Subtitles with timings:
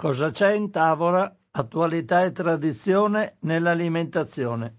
[0.00, 1.30] Cosa c'è in tavola?
[1.50, 4.76] Attualità e tradizione nell'alimentazione.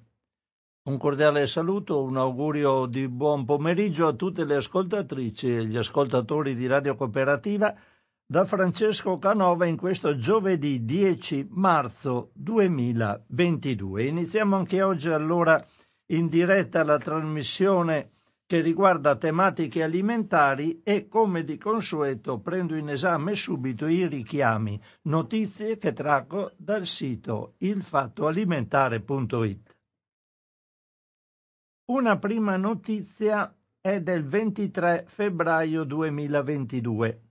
[0.85, 6.55] Un cordiale saluto, un augurio di buon pomeriggio a tutte le ascoltatrici e gli ascoltatori
[6.55, 7.71] di Radio Cooperativa
[8.25, 14.03] da Francesco Canova in questo giovedì 10 marzo 2022.
[14.03, 15.63] Iniziamo anche oggi allora
[16.13, 18.20] in diretta la trasmissione
[18.51, 25.77] che riguarda tematiche alimentari e come di consueto prendo in esame subito i richiami, notizie
[25.77, 29.77] che traggo dal sito ilfattoalimentare.it.
[31.91, 37.21] Una prima notizia è del 23 febbraio 2022.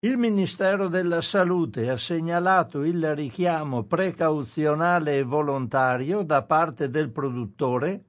[0.00, 8.07] Il Ministero della Salute ha segnalato il richiamo precauzionale e volontario da parte del produttore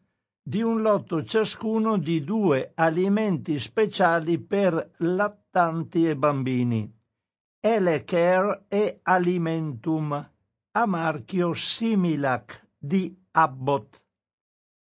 [0.49, 6.91] di un lotto ciascuno di due alimenti speciali per lattanti e bambini,
[7.59, 10.12] Elecare e Alimentum,
[10.72, 14.03] a marchio Similac di Abbott.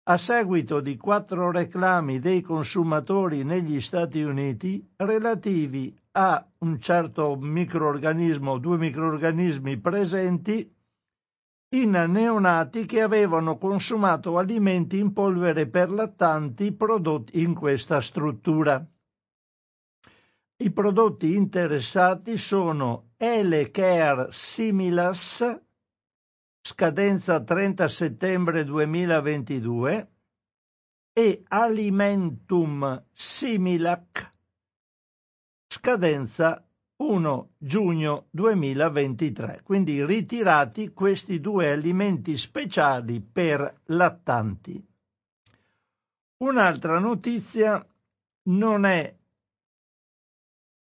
[0.06, 8.58] A seguito di quattro reclami dei consumatori negli Stati Uniti relativi a un certo microorganismo,
[8.58, 10.68] due microorganismi presenti
[11.74, 18.86] in neonati che avevano consumato alimenti in polvere per lattanti prodotti in questa struttura.
[20.58, 25.62] I prodotti interessati sono L-Care Similas,
[26.62, 30.12] scadenza 30 settembre 2022,
[31.12, 34.32] e Alimentum Similac,
[35.68, 36.64] scadenza
[37.06, 39.62] 1 giugno 2023.
[39.64, 44.82] Quindi ritirati questi due alimenti speciali per lattanti.
[46.38, 47.86] Un'altra notizia
[48.44, 49.14] non è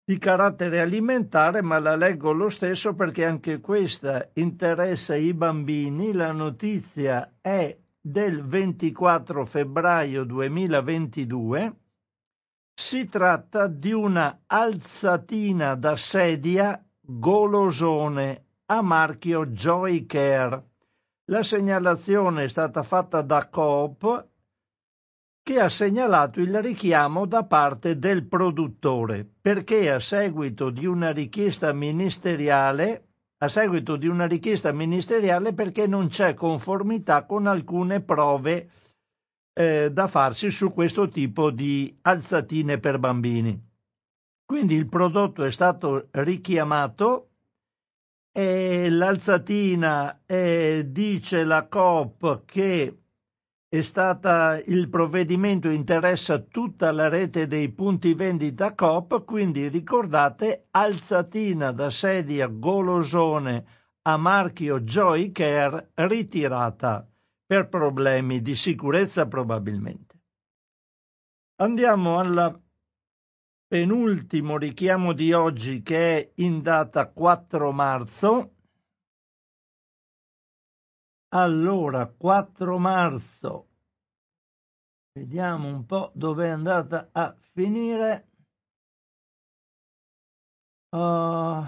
[0.05, 6.13] di carattere alimentare, ma la leggo lo stesso perché anche questa interessa i bambini.
[6.13, 11.75] La notizia è del 24 febbraio 2022
[12.81, 20.65] si tratta di una alzatina da sedia golosone a marchio Joy Care.
[21.27, 24.29] La segnalazione è stata fatta da Coop
[25.43, 31.75] che ha segnalato il richiamo da parte del produttore perché a seguito di una richiesta
[31.75, 33.09] ministeriale
[33.43, 38.71] a seguito di una richiesta ministeriale perché non c'è conformità con alcune prove
[39.53, 43.69] eh, da farsi su questo tipo di alzatine per bambini.
[44.45, 47.31] Quindi il prodotto è stato richiamato
[48.33, 52.99] e l'alzatina eh, dice la Coop che
[53.69, 61.71] è stata il provvedimento interessa tutta la rete dei punti vendita Coop, quindi ricordate alzatina
[61.71, 63.65] da sedia golosone
[64.03, 67.09] a marchio Joy Care ritirata
[67.51, 70.21] per problemi di sicurezza probabilmente.
[71.57, 72.63] Andiamo al
[73.67, 78.55] penultimo richiamo di oggi che è in data 4 marzo.
[81.31, 83.69] Allora, 4 marzo,
[85.15, 88.29] vediamo un po' dove è andata a finire.
[90.91, 91.65] Uh,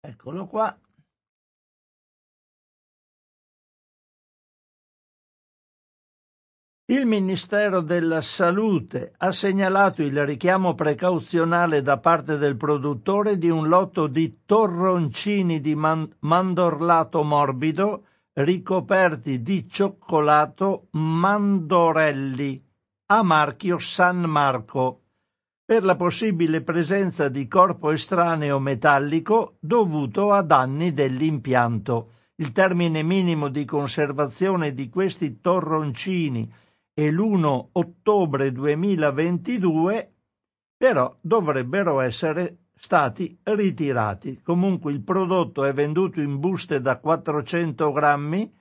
[0.00, 0.78] eccolo qua.
[6.90, 13.68] Il Ministero della Salute ha segnalato il richiamo precauzionale da parte del produttore di un
[13.68, 22.64] lotto di torroncini di man- mandorlato morbido ricoperti di cioccolato Mandorelli
[23.08, 25.02] a marchio San Marco
[25.66, 32.12] per la possibile presenza di corpo estraneo metallico dovuto a danni dell'impianto.
[32.36, 36.50] Il termine minimo di conservazione di questi torroncini
[36.98, 40.14] e l'1 ottobre 2022,
[40.76, 44.40] però dovrebbero essere stati ritirati.
[44.42, 48.52] Comunque il prodotto è venduto in buste da 400 grammi,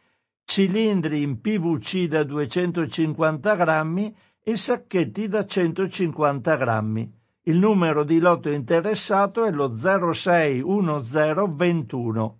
[0.45, 7.11] cilindri in PVC da 250 grammi e sacchetti da 150 grammi.
[7.41, 12.39] Il numero di lotto interessato è lo 061021.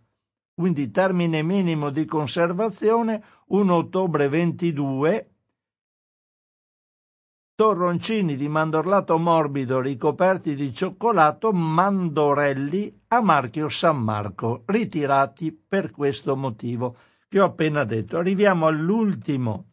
[0.54, 5.32] Quindi termine minimo di conservazione 1 ottobre 22
[7.58, 16.36] torroncini di mandorlato morbido ricoperti di cioccolato mandorelli a marchio San Marco, ritirati per questo
[16.36, 16.96] motivo
[17.28, 18.20] che ho appena detto.
[18.20, 19.70] Arriviamo all'ultimo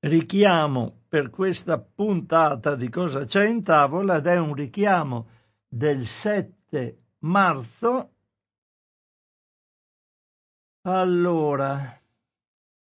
[0.00, 5.28] richiamo per questa puntata di cosa c'è in tavola ed è un richiamo
[5.68, 8.14] del 7 marzo.
[10.82, 11.97] Allora,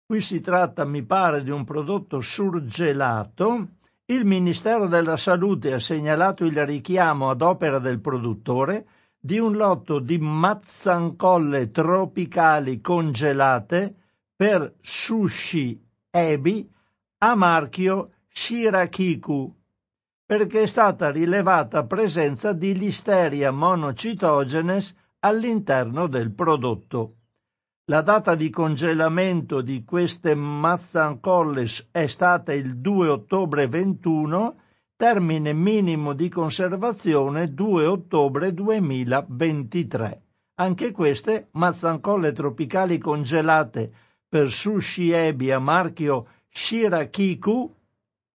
[0.08, 3.68] qui si tratta, mi pare, di un prodotto surgelato.
[4.06, 8.88] Il Ministero della Salute ha segnalato il richiamo ad opera del produttore
[9.20, 13.96] di un lotto di mazzancolle tropicali congelate
[14.34, 15.78] per sushi
[16.10, 16.72] ebi
[17.18, 19.54] a marchio Shirakiku
[20.26, 27.17] perché è stata rilevata presenza di Listeria monocitogenes all'interno del prodotto.
[27.90, 34.60] La data di congelamento di queste mazzancolles è stata il 2 ottobre 21,
[34.98, 40.22] termine minimo di conservazione 2 ottobre 2023.
[40.56, 43.90] Anche queste mazzancolle tropicali congelate
[44.28, 47.74] per sushi ebi a marchio Shirakiku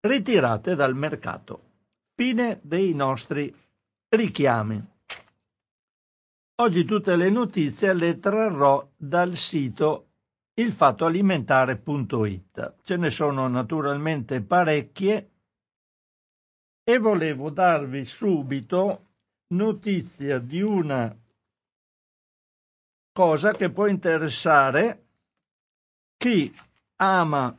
[0.02, 1.62] ritirate dal mercato.
[2.14, 3.52] Fine dei nostri
[4.10, 4.99] richiami.
[6.62, 10.08] Oggi tutte le notizie le trarrò dal sito
[10.56, 12.76] ilfattoalimentare.it.
[12.84, 15.32] Ce ne sono naturalmente parecchie
[16.84, 19.06] e volevo darvi subito
[19.54, 21.18] notizia di una
[23.14, 25.06] cosa che può interessare
[26.18, 26.54] chi
[26.98, 27.58] ama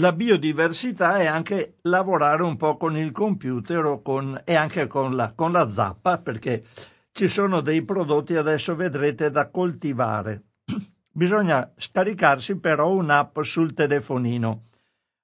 [0.00, 5.32] la biodiversità è anche lavorare un po' con il computer con, e anche con la,
[5.34, 6.64] con la zappa, perché
[7.12, 10.44] ci sono dei prodotti adesso vedrete da coltivare.
[11.12, 14.68] Bisogna scaricarsi però un'app sul telefonino.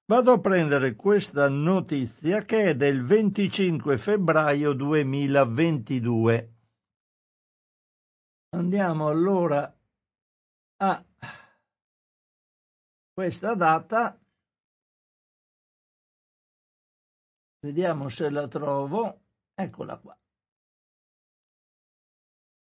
[0.05, 6.53] Vado a prendere questa notizia che è del 25 febbraio 2022.
[8.51, 9.71] Andiamo allora
[10.77, 11.05] a
[13.13, 14.19] questa data
[17.61, 19.21] Vediamo se la trovo.
[19.53, 20.18] Eccola qua.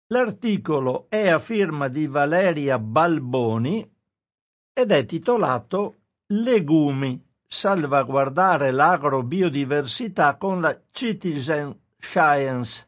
[0.10, 3.92] L'articolo è a firma di Valeria Balboni
[4.72, 5.96] ed è titolato
[6.28, 12.88] Legumi, salvaguardare l'agrobiodiversità con la Citizen Science,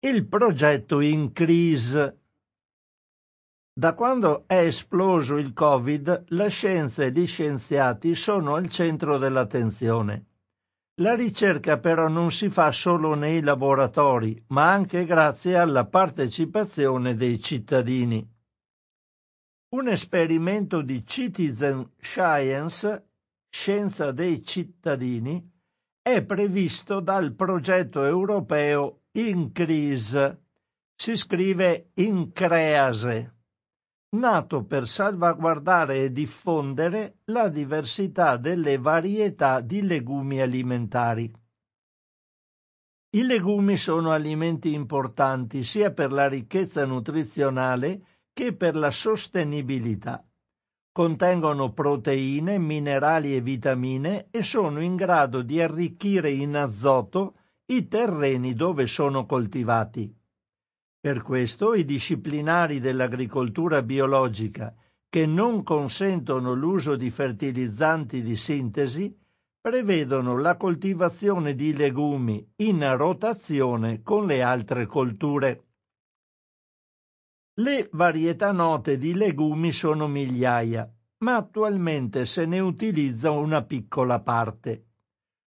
[0.00, 2.12] il progetto in crisi.
[3.72, 10.26] Da quando è esploso il Covid, la scienza e gli scienziati sono al centro dell'attenzione.
[11.00, 17.40] La ricerca però non si fa solo nei laboratori, ma anche grazie alla partecipazione dei
[17.40, 18.28] cittadini.
[19.76, 23.10] Un esperimento di Citizen Science,
[23.48, 25.48] Scienza dei cittadini,
[26.02, 30.42] è previsto dal progetto europeo INCREASE.
[30.96, 33.37] Si scrive INCREASE
[34.10, 41.30] nato per salvaguardare e diffondere la diversità delle varietà di legumi alimentari.
[43.10, 50.24] I legumi sono alimenti importanti sia per la ricchezza nutrizionale che per la sostenibilità.
[50.90, 58.54] Contengono proteine, minerali e vitamine e sono in grado di arricchire in azoto i terreni
[58.54, 60.17] dove sono coltivati.
[61.00, 64.74] Per questo i disciplinari dell'agricoltura biologica
[65.08, 69.16] che non consentono l'uso di fertilizzanti di sintesi
[69.60, 75.64] prevedono la coltivazione di legumi in rotazione con le altre colture.
[77.60, 84.84] Le varietà note di legumi sono migliaia, ma attualmente se ne utilizza una piccola parte.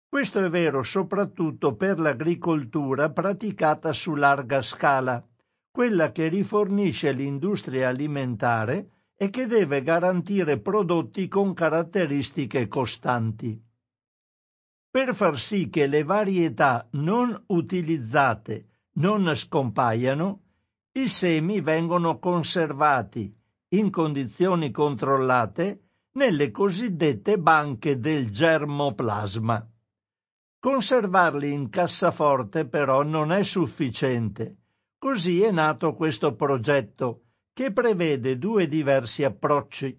[0.08, 5.22] Questo è vero soprattutto per l'agricoltura praticata su larga scala,
[5.78, 13.62] quella che rifornisce l'industria alimentare e che deve garantire prodotti con caratteristiche costanti.
[14.90, 20.40] Per far sì che le varietà non utilizzate non scompaiano,
[20.94, 23.32] i semi vengono conservati
[23.68, 29.64] in condizioni controllate nelle cosiddette banche del germoplasma.
[30.58, 34.57] Conservarli in cassaforte però non è sufficiente
[34.98, 39.96] Così è nato questo progetto che prevede due diversi approcci,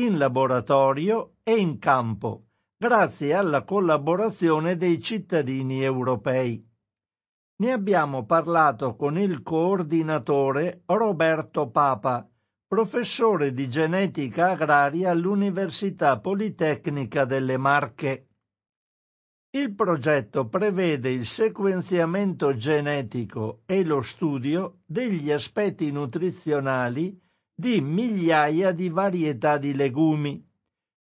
[0.00, 2.46] in laboratorio e in campo,
[2.76, 6.68] grazie alla collaborazione dei cittadini europei.
[7.56, 12.28] Ne abbiamo parlato con il coordinatore Roberto Papa,
[12.66, 18.30] professore di genetica agraria all'Università Politecnica delle Marche.
[19.54, 27.20] Il progetto prevede il sequenziamento genetico e lo studio degli aspetti nutrizionali
[27.54, 30.42] di migliaia di varietà di legumi,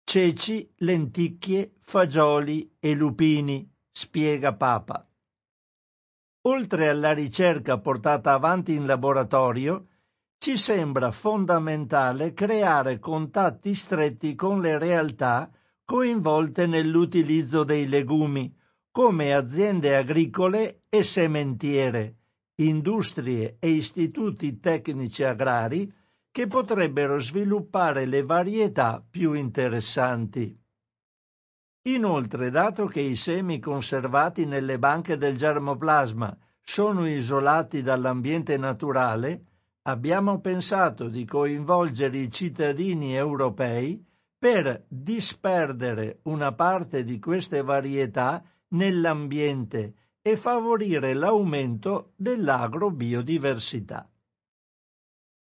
[0.04, 5.10] ceci, lenticchie, fagioli e lupini, spiega Papa.
[6.42, 9.88] Oltre alla ricerca portata avanti in laboratorio,
[10.38, 15.50] ci sembra fondamentale creare contatti stretti con le realtà
[15.86, 18.52] coinvolte nell'utilizzo dei legumi,
[18.90, 22.16] come aziende agricole e sementiere,
[22.56, 25.90] industrie e istituti tecnici agrari
[26.32, 30.58] che potrebbero sviluppare le varietà più interessanti.
[31.82, 39.44] Inoltre, dato che i semi conservati nelle banche del germoplasma sono isolati dall'ambiente naturale,
[39.82, 44.04] abbiamo pensato di coinvolgere i cittadini europei
[44.46, 54.08] per disperdere una parte di queste varietà nell'ambiente e favorire l'aumento dell'agrobiodiversità.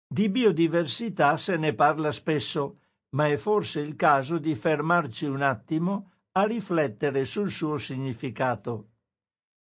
[0.05, 2.79] Di biodiversità se ne parla spesso,
[3.11, 8.89] ma è forse il caso di fermarci un attimo a riflettere sul suo significato.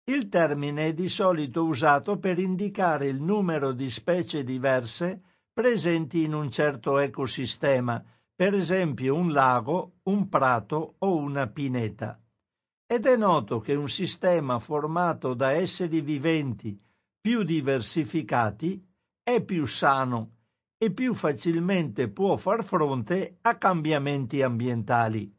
[0.03, 6.35] Il termine è di solito usato per indicare il numero di specie diverse presenti in
[6.35, 12.21] un certo ecosistema, per esempio un lago, un prato o una pineta.
[12.87, 16.81] Ed è noto che un sistema formato da esseri viventi
[17.21, 18.85] più diversificati
[19.23, 20.37] è più sano
[20.77, 25.33] e più facilmente può far fronte a cambiamenti ambientali.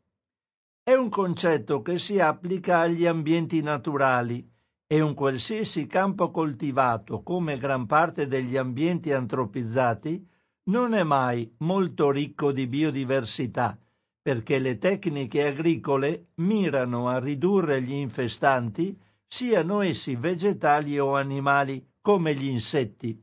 [0.82, 4.50] È un concetto che si applica agli ambienti naturali
[4.88, 10.28] e un qualsiasi campo coltivato, come gran parte degli ambienti antropizzati,
[10.66, 13.78] non è mai molto ricco di biodiversità,
[14.22, 22.34] perché le tecniche agricole mirano a ridurre gli infestanti, siano essi vegetali o animali, come
[22.34, 23.22] gli insetti.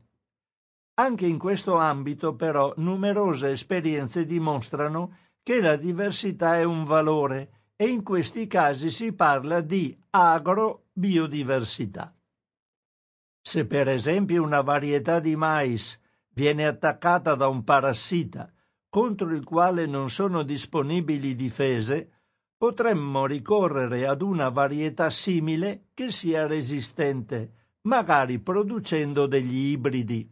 [0.95, 7.87] Anche in questo ambito, però, numerose esperienze dimostrano che la diversità è un valore e
[7.87, 12.15] in questi casi si parla di agrobiodiversità.
[13.41, 15.99] Se per esempio una varietà di mais
[16.33, 18.51] viene attaccata da un parassita
[18.89, 22.11] contro il quale non sono disponibili difese,
[22.57, 30.29] potremmo ricorrere ad una varietà simile che sia resistente, magari producendo degli ibridi.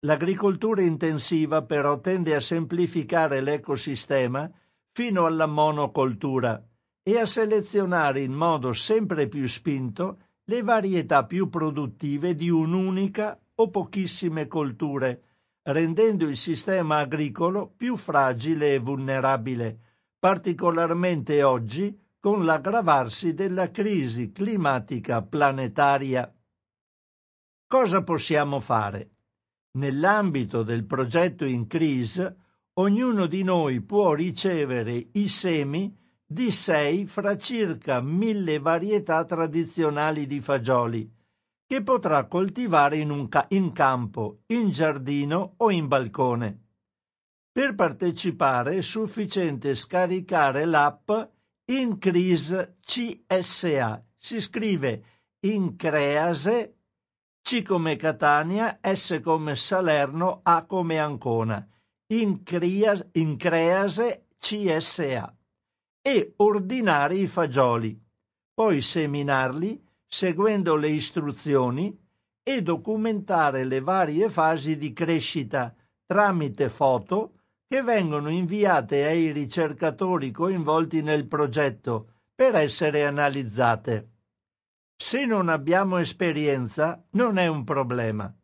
[0.00, 4.50] L'agricoltura intensiva però tende a semplificare l'ecosistema
[4.90, 6.60] fino alla monocoltura
[7.02, 13.68] e a selezionare in modo sempre più spinto le varietà più produttive di un'unica o
[13.68, 15.22] pochissime colture,
[15.64, 19.78] rendendo il sistema agricolo più fragile e vulnerabile,
[20.18, 26.32] particolarmente oggi con l'aggravarsi della crisi climatica planetaria.
[27.66, 29.10] Cosa possiamo fare?
[29.72, 32.36] Nell'ambito del progetto INCREASE,
[32.74, 35.94] ognuno di noi può ricevere i semi
[36.26, 41.10] di sei fra circa mille varietà tradizionali di fagioli,
[41.70, 46.64] che potrà coltivare in, ca- in campo, in giardino o in balcone.
[47.52, 51.12] Per partecipare è sufficiente scaricare l'app
[51.66, 54.04] Increase CSA.
[54.16, 55.04] Si scrive
[55.46, 56.74] Increase,
[57.40, 61.64] C come Catania, S come Salerno, A come Ancona.
[62.08, 63.12] Increase
[64.40, 65.36] CSA
[66.02, 67.96] e ordinare i fagioli,
[68.52, 71.96] poi seminarli seguendo le istruzioni
[72.42, 75.72] e documentare le varie fasi di crescita
[76.04, 77.34] tramite foto
[77.68, 84.10] che vengono inviate ai ricercatori coinvolti nel progetto per essere analizzate.
[85.00, 88.34] Se non abbiamo esperienza non è un problema.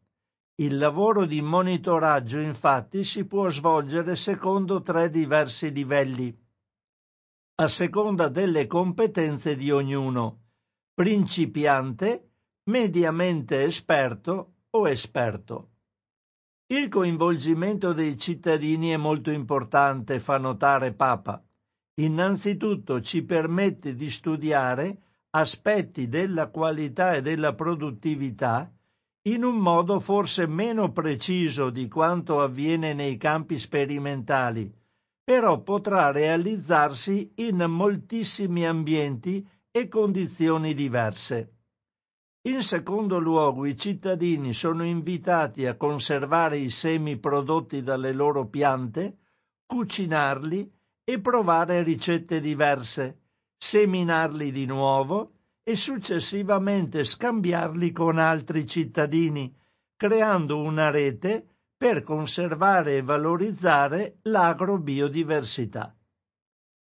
[0.59, 6.35] Il lavoro di monitoraggio infatti si può svolgere secondo tre diversi livelli,
[7.57, 10.46] a seconda delle competenze di ognuno
[10.97, 12.31] principiante,
[12.71, 15.69] mediamente esperto o esperto.
[16.69, 21.45] Il coinvolgimento dei cittadini è molto importante, fa notare Papa.
[22.01, 28.73] Innanzitutto ci permette di studiare aspetti della qualità e della produttività
[29.29, 34.73] in un modo forse meno preciso di quanto avviene nei campi sperimentali,
[35.23, 41.53] però potrà realizzarsi in moltissimi ambienti e condizioni diverse.
[42.49, 49.19] In secondo luogo, i cittadini sono invitati a conservare i semi prodotti dalle loro piante,
[49.67, 50.73] cucinarli
[51.05, 53.21] e provare ricette diverse,
[53.59, 59.55] seminarli di nuovo e successivamente scambiarli con altri cittadini,
[59.95, 65.95] creando una rete per conservare e valorizzare l'agrobiodiversità.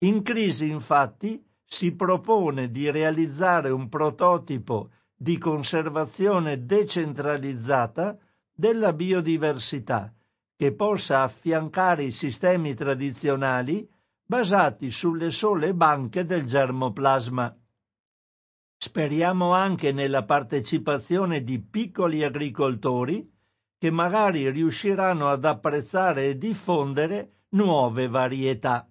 [0.01, 1.43] In crisi, infatti,
[1.75, 8.17] si propone di realizzare un prototipo di conservazione decentralizzata
[8.55, 10.15] della biodiversità
[10.55, 13.91] che possa affiancare i sistemi tradizionali
[14.25, 17.53] basati sulle sole banche del germoplasma.
[18.77, 23.29] Speriamo anche nella partecipazione di piccoli agricoltori
[23.77, 28.89] che magari riusciranno ad apprezzare e diffondere nuove varietà.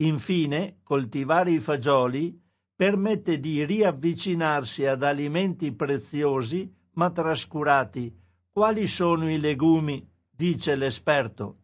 [0.00, 2.40] Infine, coltivare i fagioli
[2.76, 8.16] permette di riavvicinarsi ad alimenti preziosi ma trascurati.
[8.52, 10.08] Quali sono i legumi?
[10.30, 11.56] dice l'esperto.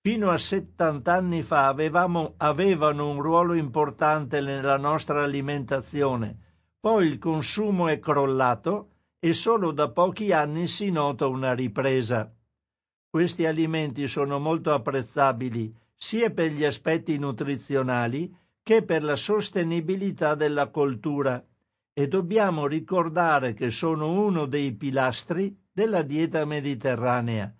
[0.00, 6.38] Fino a 70 anni fa avevamo, avevano un ruolo importante nella nostra alimentazione,
[6.78, 12.32] poi il consumo è crollato e solo da pochi anni si nota una ripresa.
[13.10, 20.68] Questi alimenti sono molto apprezzabili sia per gli aspetti nutrizionali che per la sostenibilità della
[20.68, 21.44] coltura
[21.92, 27.54] e dobbiamo ricordare che sono uno dei pilastri della dieta mediterranea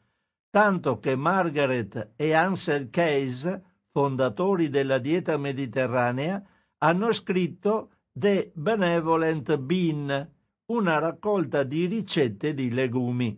[0.55, 3.61] tanto che Margaret e Ansel Keys,
[3.91, 6.41] fondatori della dieta mediterranea,
[6.79, 10.31] hanno scritto The Benevolent Bean,
[10.67, 13.37] una raccolta di ricette di legumi.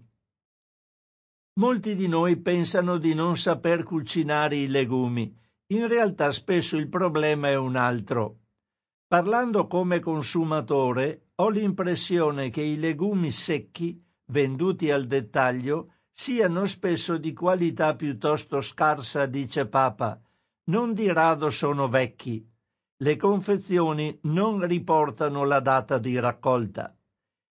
[1.58, 5.34] Molti di noi pensano di non saper cucinare i legumi.
[5.68, 8.40] In realtà spesso il problema è un altro.
[9.06, 17.32] Parlando come consumatore, ho l'impressione che i legumi secchi, venduti al dettaglio, siano spesso di
[17.32, 20.20] qualità piuttosto scarsa, dice Papa.
[20.64, 22.46] Non di rado sono vecchi.
[22.98, 26.95] Le confezioni non riportano la data di raccolta.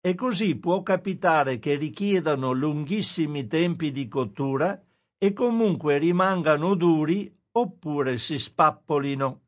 [0.01, 4.81] E così può capitare che richiedano lunghissimi tempi di cottura
[5.17, 9.41] e comunque rimangano duri oppure si spappolino.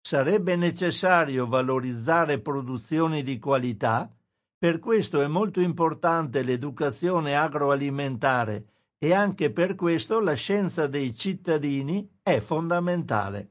[0.00, 4.10] Sarebbe necessario valorizzare produzioni di qualità
[4.64, 8.64] per questo è molto importante l'educazione agroalimentare
[8.96, 13.50] e anche per questo la scienza dei cittadini è fondamentale.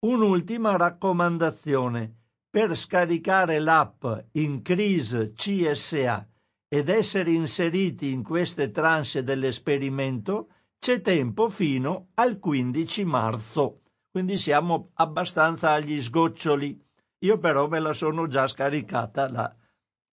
[0.00, 2.25] Un'ultima raccomandazione.
[2.56, 6.26] Per scaricare l'app Increase CSA
[6.66, 13.82] ed essere inseriti in queste tranche dell'esperimento c'è tempo fino al 15 marzo.
[14.10, 16.82] Quindi siamo abbastanza agli sgoccioli.
[17.24, 19.54] Io però me la sono già scaricata la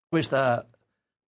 [0.10, 0.68] questa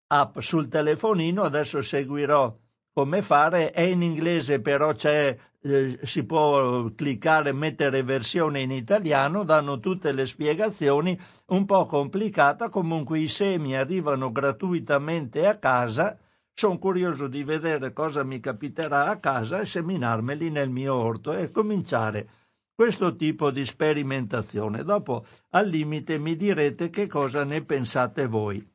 [0.07, 2.57] app sul telefonino, adesso seguirò
[2.91, 9.43] come fare, è in inglese però c'è, eh, si può cliccare mettere versione in italiano,
[9.43, 16.17] danno tutte le spiegazioni, un po' complicata, comunque i semi arrivano gratuitamente a casa,
[16.53, 21.49] sono curioso di vedere cosa mi capiterà a casa e seminarmeli nel mio orto e
[21.49, 22.29] cominciare
[22.75, 24.83] questo tipo di sperimentazione.
[24.83, 28.67] Dopo, al limite, mi direte che cosa ne pensate voi.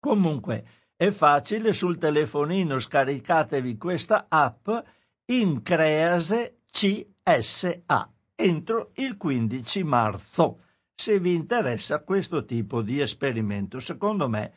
[0.00, 0.64] Comunque
[0.96, 4.68] è facile sul telefonino scaricatevi questa app
[5.30, 10.58] Increase CSA entro il 15 marzo
[10.94, 13.78] se vi interessa questo tipo di esperimento.
[13.78, 14.52] Secondo me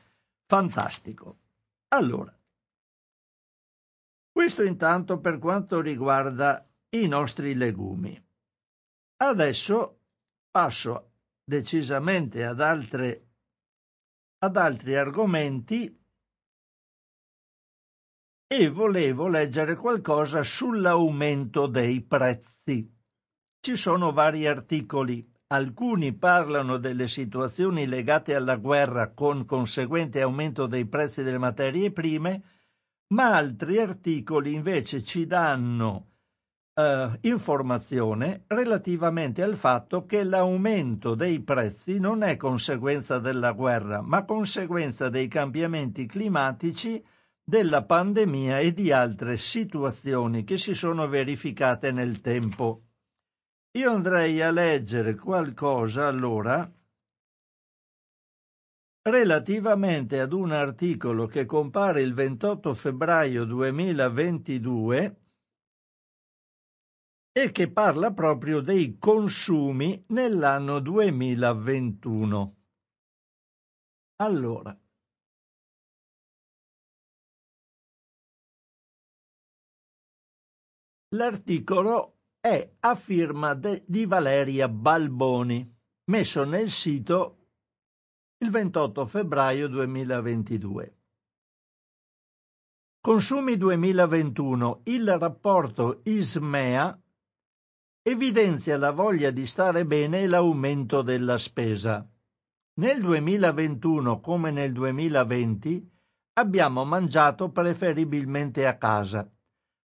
[0.45, 1.39] fantastico.
[1.89, 2.33] Allora,
[4.31, 8.17] questo intanto per quanto riguarda i nostri legumi.
[9.17, 9.99] Adesso
[10.49, 11.11] passo
[11.43, 13.27] decisamente ad altre
[14.43, 16.00] ad altri argomenti
[18.53, 22.85] e volevo leggere qualcosa sull'aumento dei prezzi.
[23.61, 30.85] Ci sono vari articoli, alcuni parlano delle situazioni legate alla guerra con conseguente aumento dei
[30.85, 32.43] prezzi delle materie prime,
[33.13, 36.07] ma altri articoli invece ci danno
[36.73, 44.25] eh, informazione relativamente al fatto che l'aumento dei prezzi non è conseguenza della guerra, ma
[44.25, 47.01] conseguenza dei cambiamenti climatici,
[47.51, 52.83] della pandemia e di altre situazioni che si sono verificate nel tempo.
[53.71, 56.71] Io andrei a leggere qualcosa allora
[59.01, 65.21] relativamente ad un articolo che compare il 28 febbraio 2022
[67.33, 72.55] e che parla proprio dei consumi nell'anno 2021.
[74.21, 74.80] Allora,
[81.13, 85.69] l'articolo è a firma di Valeria Balboni,
[86.05, 87.37] messo nel sito
[88.37, 90.95] il 28 febbraio 2022.
[93.01, 94.81] Consumi 2021.
[94.85, 96.99] Il rapporto ISMEA
[98.03, 102.07] evidenzia la voglia di stare bene e l'aumento della spesa.
[102.79, 105.91] Nel 2021 come nel 2020
[106.33, 109.29] abbiamo mangiato preferibilmente a casa.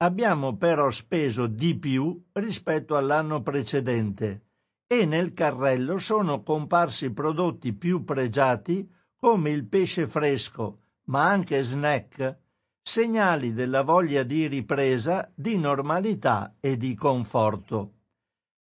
[0.03, 4.47] Abbiamo però speso di più rispetto all'anno precedente
[4.87, 12.39] e nel carrello sono comparsi prodotti più pregiati come il pesce fresco, ma anche snack,
[12.81, 17.93] segnali della voglia di ripresa, di normalità e di conforto.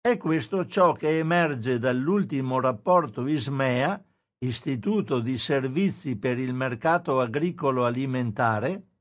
[0.01, 4.03] È questo ciò che emerge dall'ultimo rapporto ISMEA,
[4.39, 8.96] Istituto di Servizi per il Mercato Agricolo Alimentare,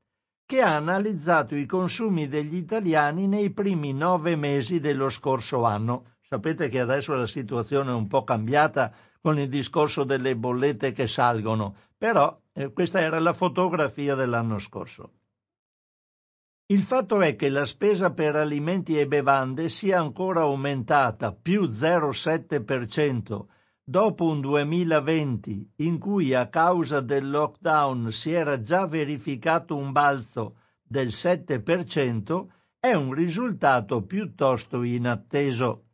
[0.46, 6.14] che ha analizzato i consumi degli italiani nei primi nove mesi dello scorso anno.
[6.22, 11.08] Sapete che adesso la situazione è un po' cambiata con il discorso delle bollette che
[11.08, 15.14] salgono, però eh, questa era la fotografia dell'anno scorso.
[16.66, 23.46] Il fatto è che la spesa per alimenti e bevande sia ancora aumentata più 0,7%
[23.88, 30.56] dopo un 2020 in cui a causa del lockdown si era già verificato un balzo
[30.82, 32.46] del 7%,
[32.80, 35.84] è un risultato piuttosto inatteso.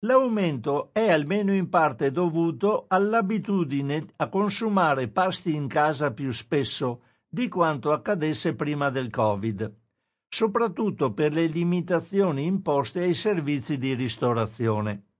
[0.00, 7.48] L'aumento è almeno in parte dovuto all'abitudine a consumare pasti in casa più spesso di
[7.48, 9.74] quanto accadesse prima del Covid,
[10.28, 15.13] soprattutto per le limitazioni imposte ai servizi di ristorazione.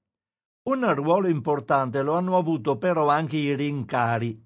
[0.67, 4.43] Un ruolo importante lo hanno avuto però anche i rincari.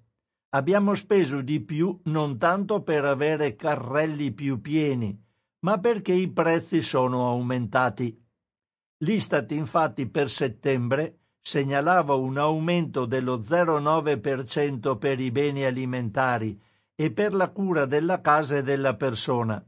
[0.49, 5.17] Abbiamo speso di più non tanto per avere carrelli più pieni,
[5.59, 8.21] ma perché i prezzi sono aumentati.
[8.97, 16.59] L'Istat infatti per settembre segnalava un aumento dello 0,9% per i beni alimentari
[16.95, 19.65] e per la cura della casa e della persona,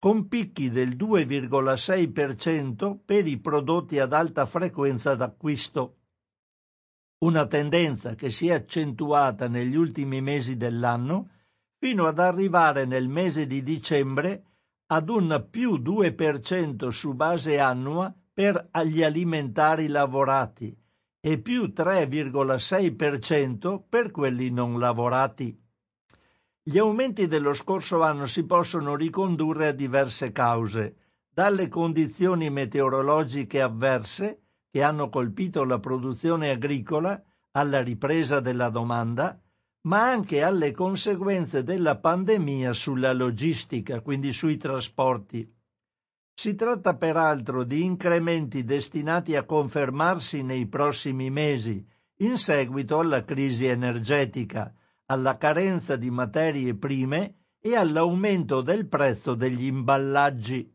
[0.00, 5.96] con picchi del 2,6% per i prodotti ad alta frequenza d'acquisto.
[7.24, 11.30] Una tendenza che si è accentuata negli ultimi mesi dell'anno
[11.78, 14.44] fino ad arrivare nel mese di dicembre
[14.86, 20.80] ad un più 2% su base annua per gli alimentari lavorati
[21.20, 25.60] e più 3,6% per quelli non lavorati.
[26.68, 30.96] Gli aumenti dello scorso anno si possono ricondurre a diverse cause,
[31.32, 37.18] dalle condizioni meteorologiche avverse che hanno colpito la produzione agricola
[37.52, 39.40] alla ripresa della domanda,
[39.86, 45.50] ma anche alle conseguenze della pandemia sulla logistica, quindi sui trasporti.
[46.34, 51.82] Si tratta peraltro di incrementi destinati a confermarsi nei prossimi mesi
[52.16, 54.70] in seguito alla crisi energetica,
[55.10, 60.70] alla carenza di materie prime e all'aumento del prezzo degli imballaggi.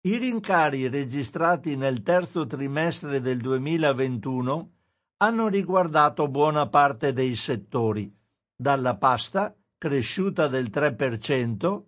[0.00, 4.72] I rincari registrati nel terzo trimestre del 2021
[5.18, 8.14] hanno riguardato buona parte dei settori,
[8.54, 11.82] dalla pasta, cresciuta del 3%,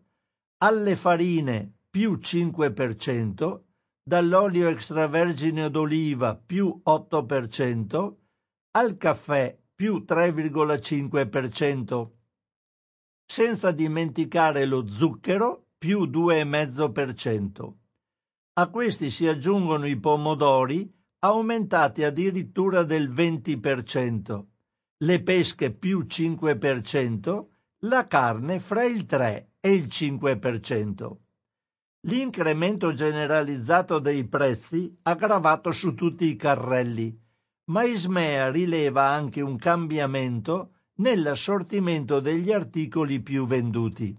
[0.58, 3.60] alle farine, più 5%,
[4.02, 8.14] dall'olio extravergine d'oliva più 8%,
[8.72, 12.10] al caffè più 3,5%,
[13.24, 17.72] senza dimenticare lo zucchero più 2,5%.
[18.58, 20.86] A questi si aggiungono i pomodori
[21.20, 24.44] aumentati addirittura del 20%,
[24.98, 27.46] le pesche più 5%,
[27.84, 31.16] la carne fra il 3 e il 5%.
[32.00, 37.18] L'incremento generalizzato dei prezzi ha gravato su tutti i carrelli,
[37.70, 44.16] ma Ismea rileva anche un cambiamento nell'assortimento degli articoli più venduti.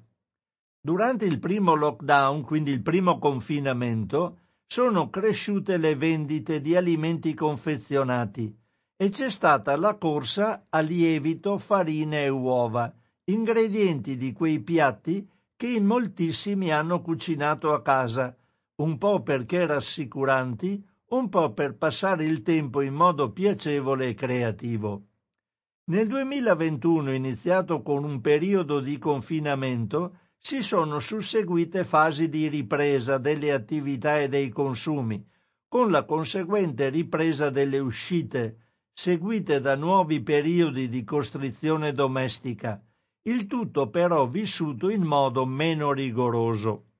[0.79, 8.55] Durante il primo lockdown, quindi il primo confinamento, sono cresciute le vendite di alimenti confezionati
[8.95, 12.91] e c'è stata la corsa a lievito, farina e uova,
[13.25, 18.33] ingredienti di quei piatti che in moltissimi hanno cucinato a casa,
[18.75, 25.07] un po' perché rassicuranti, un po' per passare il tempo in modo piacevole e creativo.
[25.85, 33.51] Nel 2021, iniziato con un periodo di confinamento, si sono susseguite fasi di ripresa delle
[33.51, 35.25] attività e dei consumi,
[35.67, 42.81] con la conseguente ripresa delle uscite, seguite da nuovi periodi di costrizione domestica,
[43.23, 46.90] il tutto però vissuto in modo meno rigoroso.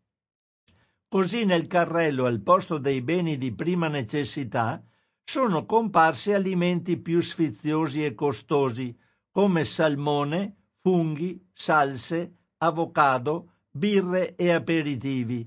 [1.11, 4.81] Così nel carrello al posto dei beni di prima necessità
[5.25, 8.97] sono comparsi alimenti più sfiziosi e costosi,
[9.29, 15.45] come salmone, funghi, salse, avocado, birre e aperitivi,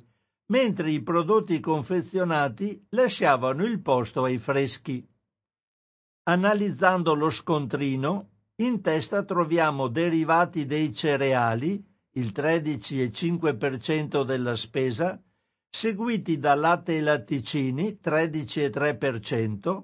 [0.48, 5.02] mentre i prodotti confezionati lasciavano il posto ai freschi.
[6.24, 11.82] Analizzando lo scontrino, in testa troviamo derivati dei cereali,
[12.16, 15.18] il 13,5% della spesa,
[15.74, 19.82] seguiti da latte e latticini, 13,3%,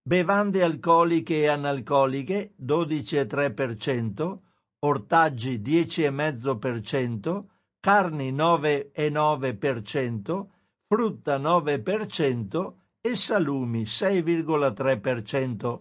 [0.00, 4.38] bevande alcoliche e analcoliche, 12,3%,
[4.86, 7.44] ortaggi 10,5%,
[7.80, 10.46] carni 9,9%,
[10.86, 15.80] frutta 9% e salumi 6,3%.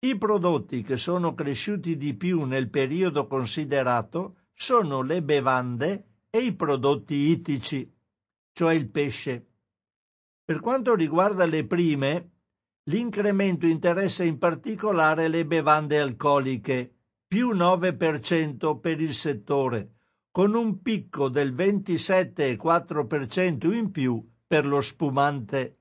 [0.00, 6.54] I prodotti che sono cresciuti di più nel periodo considerato sono le bevande e i
[6.54, 7.90] prodotti ittici,
[8.60, 9.46] cioè il pesce.
[10.44, 12.32] Per quanto riguarda le prime,
[12.90, 16.94] l'incremento interessa in particolare le bevande alcoliche,
[17.26, 19.94] più 9% per il settore,
[20.30, 25.78] con un picco del 27,4% in più per lo spumante.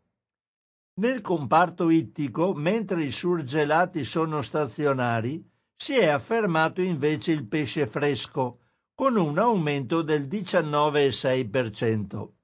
[1.01, 8.59] Nel comparto ittico, mentre i surgelati sono stazionari, si è affermato invece il pesce fresco,
[8.95, 12.37] con un aumento del 19,6%.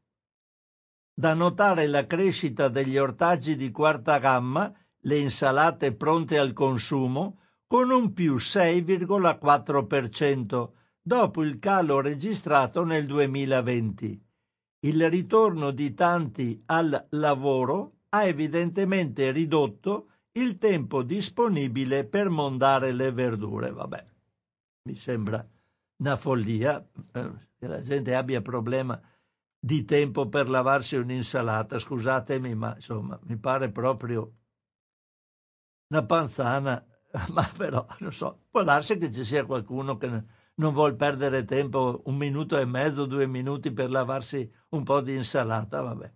[1.17, 7.89] Da notare la crescita degli ortaggi di quarta gamma, le insalate pronte al consumo, con
[7.89, 14.21] un più 6,4%, dopo il calo registrato nel 2020.
[14.81, 23.13] Il ritorno di tanti al lavoro ha evidentemente ridotto il tempo disponibile per mondare le
[23.13, 23.71] verdure.
[23.71, 24.05] Vabbè,
[24.89, 25.47] mi sembra
[25.97, 29.01] una follia eh, che la gente abbia problema
[29.65, 31.79] di tempo per lavarsi un'insalata.
[31.79, 34.31] Scusatemi, ma insomma, mi pare proprio
[35.87, 36.85] una panzana.
[37.33, 40.23] Ma però, non so, può darsi che ci sia qualcuno che
[40.55, 45.15] non vuol perdere tempo un minuto e mezzo, due minuti per lavarsi un po' di
[45.15, 46.13] insalata, vabbè.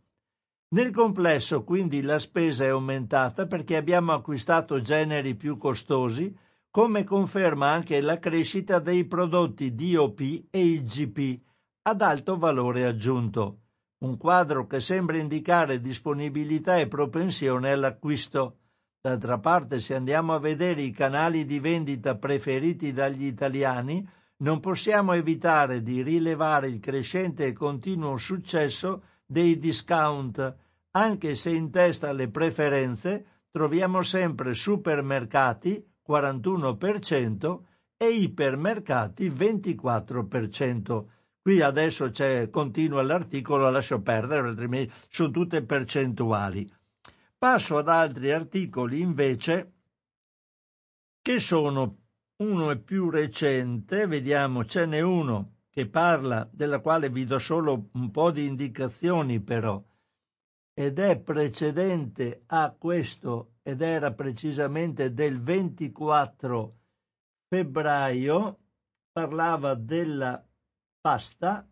[0.76, 6.38] Nel complesso, quindi, la spesa è aumentata perché abbiamo acquistato generi più costosi,
[6.70, 10.20] come conferma anche la crescita dei prodotti DOP
[10.52, 11.48] e IGP
[11.82, 13.60] ad alto valore aggiunto,
[14.00, 18.58] un quadro che sembra indicare disponibilità e propensione all'acquisto.
[19.02, 25.14] D'altra parte, se andiamo a vedere i canali di vendita preferiti dagli italiani, non possiamo
[25.14, 30.56] evitare di rilevare il crescente e continuo successo dei discount,
[30.92, 37.60] anche se in testa alle preferenze troviamo sempre supermercati 41%
[37.98, 41.06] e ipermercati 24%.
[41.42, 46.70] Qui adesso c'è, continua l'articolo, lascio perdere, altrimenti sono tutte percentuali.
[47.38, 49.74] Passo ad altri articoli invece
[51.22, 51.98] che sono
[52.38, 57.90] uno è più recente, vediamo, ce n'è uno che parla, della quale vi do solo
[57.94, 59.82] un po' di indicazioni però,
[60.74, 66.78] ed è precedente a questo, ed era precisamente del 24
[67.48, 68.60] febbraio,
[69.12, 70.44] parlava della
[71.02, 71.68] pasta,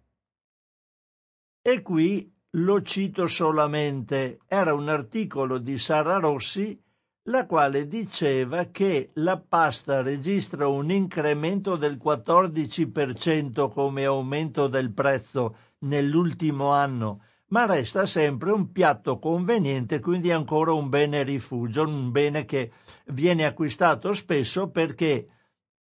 [1.61, 6.81] e qui lo cito solamente, era un articolo di Sara Rossi
[7.27, 15.57] la quale diceva che la pasta registra un incremento del 14% come aumento del prezzo
[15.79, 22.45] nell'ultimo anno, ma resta sempre un piatto conveniente, quindi ancora un bene rifugio, un bene
[22.45, 22.71] che
[23.07, 25.27] viene acquistato spesso perché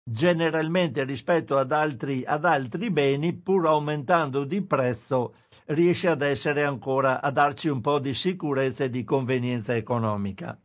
[0.03, 5.35] generalmente rispetto ad altri, ad altri beni, pur aumentando di prezzo,
[5.67, 10.59] riesce ad essere ancora a darci un po' di sicurezza e di convenienza economica.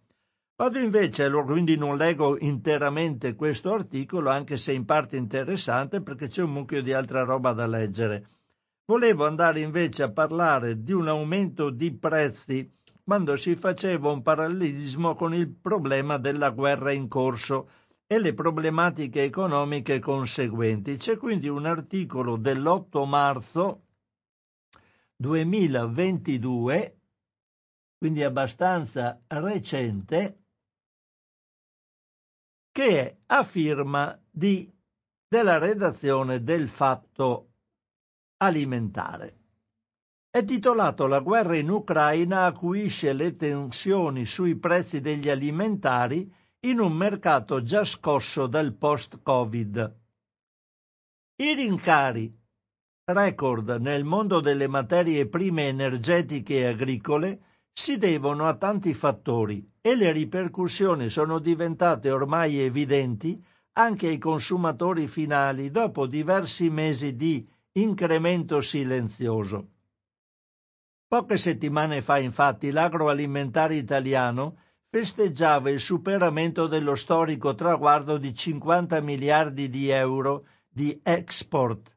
[0.57, 6.43] Vado invece, quindi non leggo interamente questo articolo, anche se in parte interessante, perché c'è
[6.43, 8.27] un mucchio di altra roba da leggere.
[8.87, 12.69] Volevo andare invece a parlare di un aumento di prezzi
[13.05, 17.69] quando si faceva un parallelismo con il problema della guerra in corso
[18.11, 20.97] e le problematiche economiche conseguenti.
[20.97, 23.83] C'è quindi un articolo dell'8 marzo
[25.15, 27.01] 2022,
[27.99, 30.39] quindi abbastanza recente,
[32.71, 34.73] che è a firma di,
[35.29, 37.51] della redazione del Fatto
[38.39, 39.37] Alimentare.
[40.31, 46.93] È titolato La guerra in Ucraina acuisce le tensioni sui prezzi degli alimentari in un
[46.93, 49.97] mercato già scosso dal post-Covid.
[51.37, 52.37] I rincari
[53.05, 57.43] record nel mondo delle materie prime energetiche e agricole
[57.73, 63.41] si devono a tanti fattori e le ripercussioni sono diventate ormai evidenti
[63.75, 69.69] anche ai consumatori finali dopo diversi mesi di incremento silenzioso.
[71.07, 74.57] Poche settimane fa, infatti, l'agroalimentare italiano
[74.91, 81.95] festeggiava il superamento dello storico traguardo di 50 miliardi di euro di export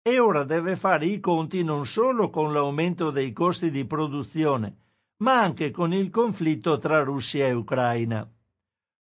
[0.00, 4.76] e ora deve fare i conti non solo con l'aumento dei costi di produzione,
[5.18, 8.28] ma anche con il conflitto tra Russia e Ucraina.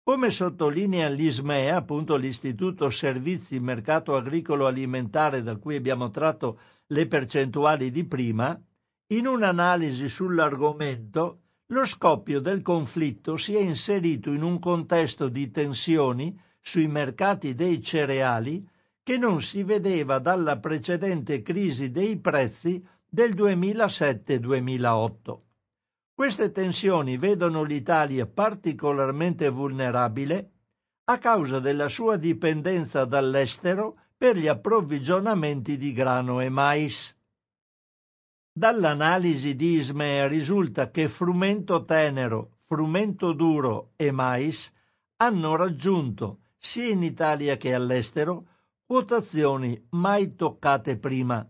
[0.03, 7.91] Come sottolinea l'ISME, appunto l'Istituto Servizi Mercato Agricolo Alimentare da cui abbiamo tratto le percentuali
[7.91, 8.59] di prima,
[9.09, 16.35] in un'analisi sull'argomento lo scoppio del conflitto si è inserito in un contesto di tensioni
[16.61, 18.67] sui mercati dei cereali
[19.03, 25.39] che non si vedeva dalla precedente crisi dei prezzi del 2007-2008.
[26.15, 30.53] Queste tensioni vedono l'Italia particolarmente vulnerabile
[31.05, 37.15] a causa della sua dipendenza dall'estero per gli approvvigionamenti di grano e mais.
[38.59, 44.75] Dall'analisi di Ismea risulta che frumento tenero, frumento duro e mais
[45.19, 48.49] hanno raggiunto, sia in Italia che all'estero,
[48.85, 51.49] quotazioni mai toccate prima.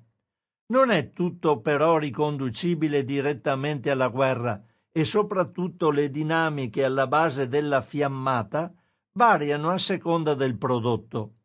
[0.66, 7.80] Non è tutto però riconducibile direttamente alla guerra e soprattutto le dinamiche alla base della
[7.80, 8.70] fiammata
[9.12, 11.36] variano a seconda del prodotto.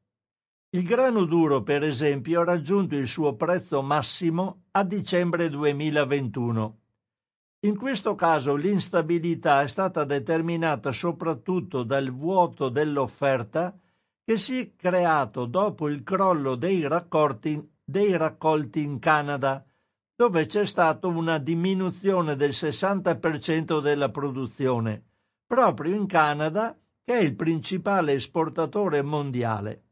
[0.75, 6.77] Il grano duro, per esempio, ha raggiunto il suo prezzo massimo a dicembre 2021.
[7.59, 13.77] In questo caso l'instabilità è stata determinata soprattutto dal vuoto dell'offerta
[14.25, 19.63] che si è creato dopo il crollo dei raccolti dei raccolti in Canada,
[20.15, 25.03] dove c'è stata una diminuzione del 60% della produzione,
[25.45, 29.83] proprio in Canada, che è il principale esportatore mondiale,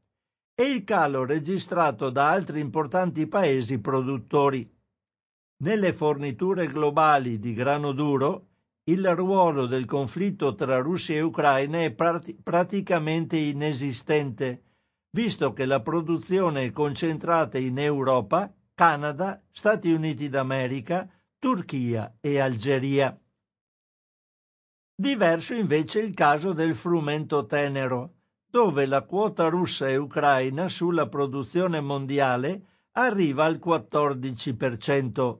[0.53, 4.69] e il calo registrato da altri importanti paesi produttori.
[5.63, 8.47] Nelle forniture globali di grano duro,
[8.85, 14.63] il ruolo del conflitto tra Russia e Ucraina è praticamente inesistente
[15.11, 23.17] visto che la produzione è concentrata in Europa, Canada, Stati Uniti d'America, Turchia e Algeria.
[24.95, 28.20] Diverso invece il caso del frumento tenero,
[28.51, 35.39] dove la quota russa e ucraina sulla produzione mondiale arriva al 14%,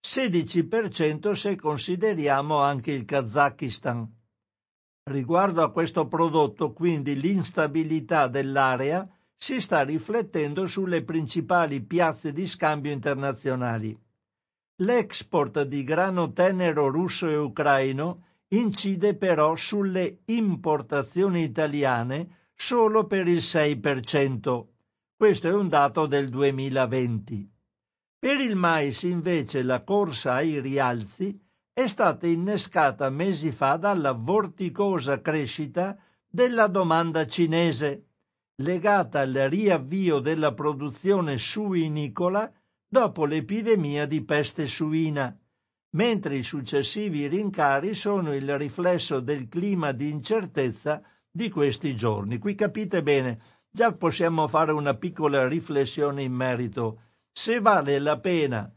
[0.00, 4.08] 16% se consideriamo anche il Kazakistan.
[5.10, 12.92] Riguardo a questo prodotto, quindi, l'instabilità dell'area si sta riflettendo sulle principali piazze di scambio
[12.92, 13.98] internazionali.
[14.76, 23.38] L'export di grano tenero russo e ucraino incide però sulle importazioni italiane solo per il
[23.38, 24.66] 6%.
[25.16, 27.52] Questo è un dato del 2020.
[28.18, 31.38] Per il mais invece la corsa ai rialzi
[31.72, 38.06] è stata innescata mesi fa dalla vorticosa crescita della domanda cinese,
[38.62, 42.50] legata al riavvio della produzione suinicola
[42.86, 45.36] dopo l'epidemia di peste suina,
[45.90, 51.02] mentre i successivi rincari sono il riflesso del clima di incertezza
[51.36, 52.38] di questi giorni.
[52.38, 57.00] Qui capite bene, già possiamo fare una piccola riflessione in merito.
[57.32, 58.72] Se vale la pena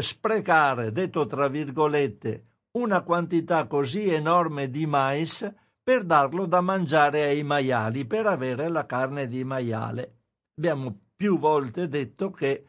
[0.00, 5.50] sprecare, detto tra virgolette, una quantità così enorme di mais
[5.82, 10.16] per darlo da mangiare ai maiali, per avere la carne di maiale.
[10.58, 12.66] Abbiamo più volte detto che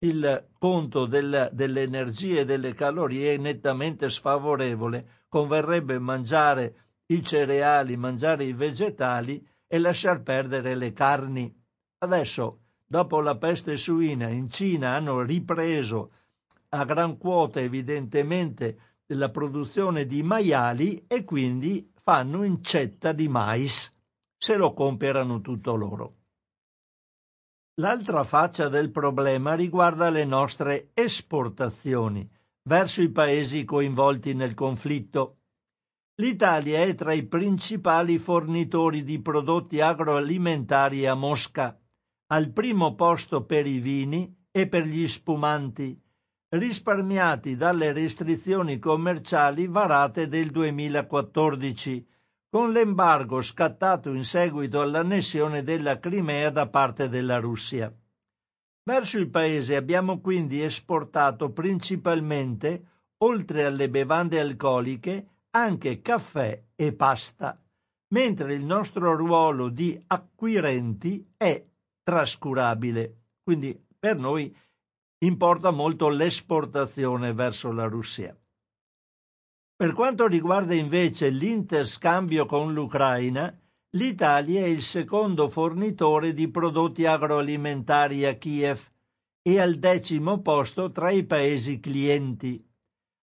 [0.00, 8.44] il conto del, delle e delle calorie è nettamente sfavorevole, converrebbe mangiare i cereali, mangiare
[8.44, 11.54] i vegetali e lasciar perdere le carni.
[11.98, 16.12] Adesso, dopo la peste suina, in Cina hanno ripreso
[16.70, 23.94] a gran quota evidentemente della produzione di maiali e quindi fanno incetta di mais,
[24.36, 26.14] se lo comperano tutto loro.
[27.80, 32.28] L'altra faccia del problema riguarda le nostre esportazioni
[32.62, 35.37] verso i paesi coinvolti nel conflitto.
[36.20, 41.78] L'Italia è tra i principali fornitori di prodotti agroalimentari a Mosca,
[42.32, 45.96] al primo posto per i vini e per gli spumanti,
[46.48, 52.04] risparmiati dalle restrizioni commerciali varate del 2014,
[52.50, 57.94] con l'embargo scattato in seguito all'annessione della Crimea da parte della Russia.
[58.82, 62.86] Verso il paese abbiamo quindi esportato principalmente,
[63.18, 67.60] oltre alle bevande alcoliche, anche caffè e pasta,
[68.08, 71.64] mentre il nostro ruolo di acquirenti è
[72.02, 73.16] trascurabile.
[73.42, 74.54] Quindi per noi
[75.18, 78.36] importa molto l'esportazione verso la Russia.
[79.76, 83.56] Per quanto riguarda invece l'interscambio con l'Ucraina,
[83.90, 88.90] l'Italia è il secondo fornitore di prodotti agroalimentari a Kiev
[89.40, 92.67] e al decimo posto tra i paesi clienti.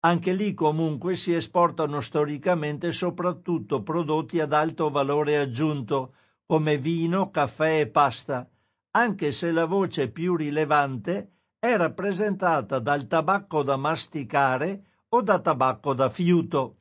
[0.02, 6.14] Anche lì comunque si esportano storicamente soprattutto prodotti ad alto valore aggiunto,
[6.46, 8.48] come vino, caffè e pasta,
[8.92, 15.92] anche se la voce più rilevante è rappresentata dal tabacco da masticare o da tabacco
[15.92, 16.76] da fiuto.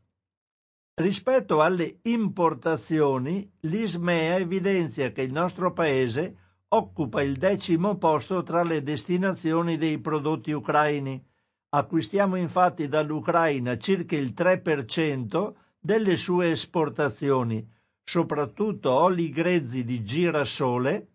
[0.94, 6.38] Rispetto alle importazioni, l'ISMEA evidenzia che il nostro Paese
[6.70, 11.29] occupa il decimo posto tra le destinazioni dei prodotti ucraini.
[11.72, 17.64] Acquistiamo infatti dall'Ucraina circa il 3% delle sue esportazioni,
[18.04, 21.10] soprattutto oli grezzi di girasole,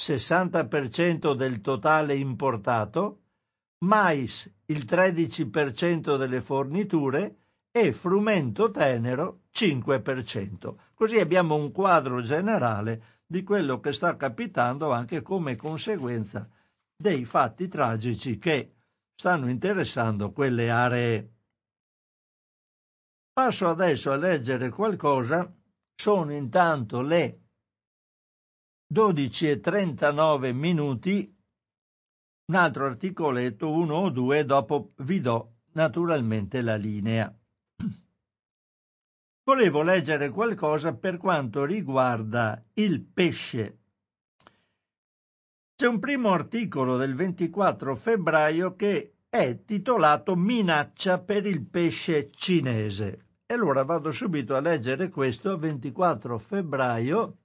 [0.00, 3.20] 60% del totale importato,
[3.84, 7.36] mais il 13% delle forniture
[7.70, 10.74] e frumento tenero 5%.
[10.94, 16.48] Così abbiamo un quadro generale di quello che sta capitando anche come conseguenza
[16.96, 18.77] dei fatti tragici che
[19.18, 21.34] stanno interessando quelle aree.
[23.32, 25.52] Passo adesso a leggere qualcosa,
[25.96, 27.40] sono intanto le
[28.86, 31.36] 12 e 39 minuti
[32.46, 37.36] un altro articoletto, uno o due, dopo vi do naturalmente la linea.
[39.42, 43.80] Volevo leggere qualcosa per quanto riguarda il pesce.
[45.80, 53.26] C'è un primo articolo del 24 febbraio che è titolato Minaccia per il pesce cinese.
[53.46, 57.38] E allora vado subito a leggere questo 24 febbraio.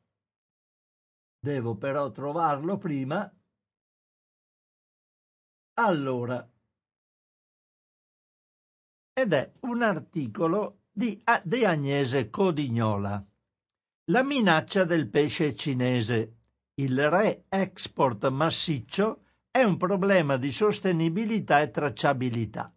[1.38, 3.32] Devo però trovarlo prima.
[5.76, 6.50] Allora,
[9.14, 13.24] ed è un articolo di, di Agnese Codignola.
[14.06, 16.38] La minaccia del pesce cinese.
[16.76, 22.74] Il re-export massiccio è un problema di sostenibilità e tracciabilità.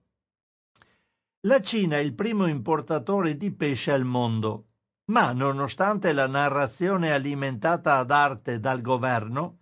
[1.46, 4.66] La Cina è il primo importatore di pesce al mondo,
[5.06, 9.60] ma nonostante la narrazione alimentata ad arte dal governo,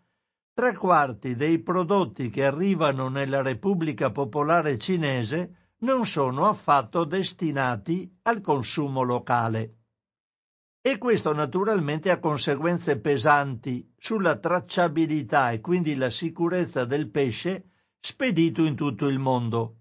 [0.56, 8.40] Tre quarti dei prodotti che arrivano nella Repubblica Popolare Cinese non sono affatto destinati al
[8.40, 9.83] consumo locale.
[10.86, 18.62] E questo naturalmente ha conseguenze pesanti sulla tracciabilità e quindi la sicurezza del pesce spedito
[18.64, 19.76] in tutto il mondo,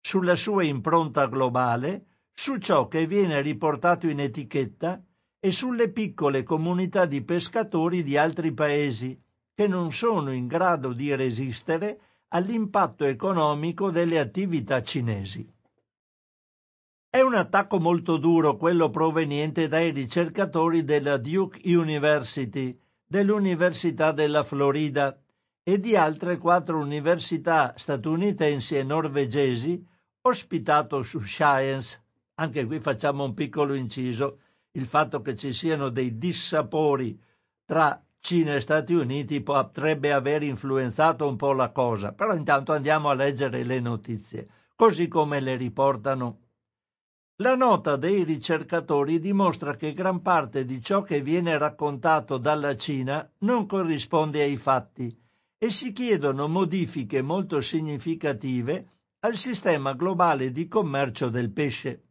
[0.00, 5.00] sulla sua impronta globale, su ciò che viene riportato in etichetta
[5.38, 9.16] e sulle piccole comunità di pescatori di altri paesi
[9.54, 12.00] che non sono in grado di resistere
[12.30, 15.48] all'impatto economico delle attività cinesi.
[17.10, 25.18] È un attacco molto duro quello proveniente dai ricercatori della Duke University, dell'Università della Florida
[25.62, 29.82] e di altre quattro università statunitensi e norvegesi
[30.20, 31.98] ospitato su Science.
[32.34, 34.40] Anche qui facciamo un piccolo inciso.
[34.72, 37.18] Il fatto che ci siano dei dissapori
[37.64, 43.08] tra Cina e Stati Uniti potrebbe aver influenzato un po' la cosa, però intanto andiamo
[43.08, 44.46] a leggere le notizie,
[44.76, 46.40] così come le riportano.
[47.40, 53.30] La nota dei ricercatori dimostra che gran parte di ciò che viene raccontato dalla Cina
[53.42, 55.16] non corrisponde ai fatti
[55.56, 58.88] e si chiedono modifiche molto significative
[59.20, 62.06] al sistema globale di commercio del pesce.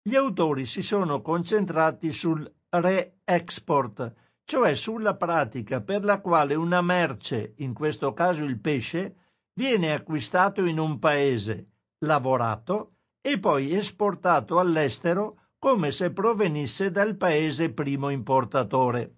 [0.00, 4.14] Gli autori si sono concentrati sul re-export,
[4.44, 9.16] cioè sulla pratica per la quale una merce, in questo caso il pesce,
[9.52, 17.72] viene acquistato in un paese, lavorato e poi esportato all'estero come se provenisse dal paese
[17.72, 19.16] primo importatore.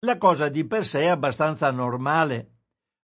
[0.00, 2.54] La cosa di per sé è abbastanza normale,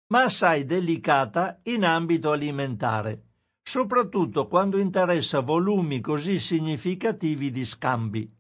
[0.09, 3.25] ma assai delicata in ambito alimentare,
[3.63, 8.33] soprattutto quando interessa volumi così significativi di scambi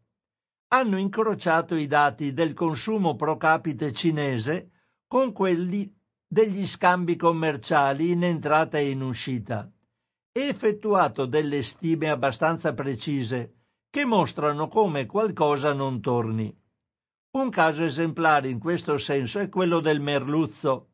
[0.74, 4.70] hanno incrociato i dati del consumo pro capite cinese
[5.06, 5.94] con quelli
[6.26, 9.70] degli scambi commerciali in entrata e in uscita
[10.36, 13.54] effettuato delle stime abbastanza precise
[13.88, 16.52] che mostrano come qualcosa non torni.
[17.36, 20.88] Un caso esemplare in questo senso è quello del merluzzo,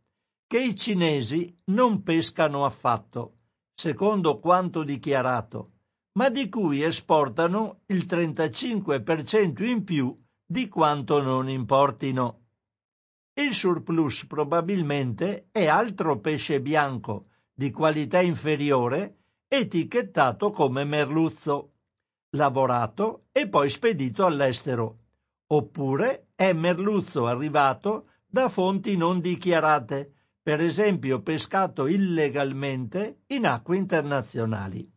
[0.46, 3.36] che i cinesi non pescano affatto,
[3.74, 5.72] secondo quanto dichiarato,
[6.18, 10.14] ma di cui esportano il 35% in più
[10.44, 12.42] di quanto non importino.
[13.32, 19.19] Il surplus probabilmente è altro pesce bianco di qualità inferiore
[19.52, 21.72] etichettato come merluzzo,
[22.36, 24.98] lavorato e poi spedito all'estero,
[25.48, 34.88] oppure è merluzzo arrivato da fonti non dichiarate, per esempio pescato illegalmente in acque internazionali.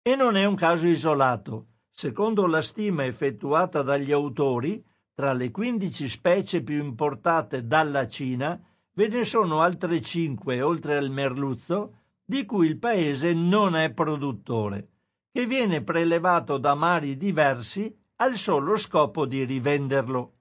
[0.00, 1.66] E non è un caso isolato.
[1.90, 8.58] Secondo la stima effettuata dagli autori, tra le 15 specie più importate dalla Cina,
[8.94, 11.99] ve ne sono altre 5, oltre al merluzzo,
[12.30, 14.90] di cui il paese non è produttore,
[15.32, 20.34] che viene prelevato da mari diversi al solo scopo di rivenderlo.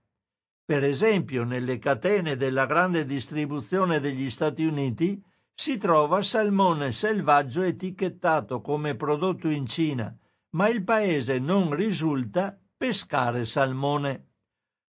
[0.63, 5.19] Per esempio, nelle catene della grande distribuzione degli Stati Uniti
[5.51, 10.15] si trova salmone selvaggio etichettato come prodotto in Cina,
[10.51, 14.27] ma il paese non risulta pescare salmone.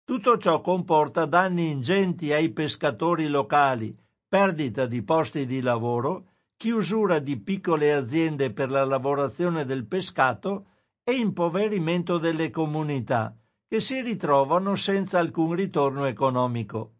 [0.03, 3.97] Tutto ciò comporta danni ingenti ai pescatori locali,
[4.27, 6.27] perdita di posti di lavoro,
[6.61, 10.67] chiusura di piccole aziende per la lavorazione del pescato
[11.03, 13.35] e impoverimento delle comunità,
[13.67, 16.97] che si ritrovano senza alcun ritorno economico.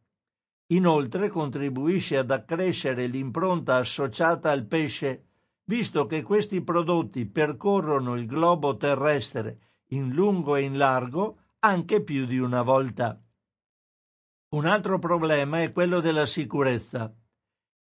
[0.72, 5.28] Inoltre contribuisce ad accrescere l'impronta associata al pesce,
[5.66, 9.60] visto che questi prodotti percorrono il globo terrestre
[9.90, 13.22] in lungo e in largo anche più di una volta.
[14.56, 17.16] Un altro problema è quello della sicurezza.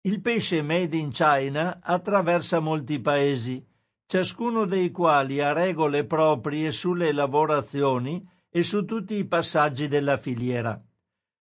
[0.02, 3.62] Il pesce made in China attraversa molti paesi,
[4.06, 10.82] ciascuno dei quali ha regole proprie sulle lavorazioni e su tutti i passaggi della filiera.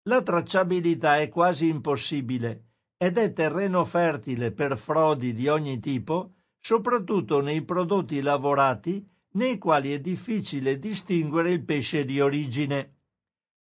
[0.04, 2.64] La tracciabilità è quasi impossibile
[2.96, 9.92] ed è terreno fertile per frodi di ogni tipo, soprattutto nei prodotti lavorati nei quali
[9.92, 12.94] è difficile distinguere il pesce di origine.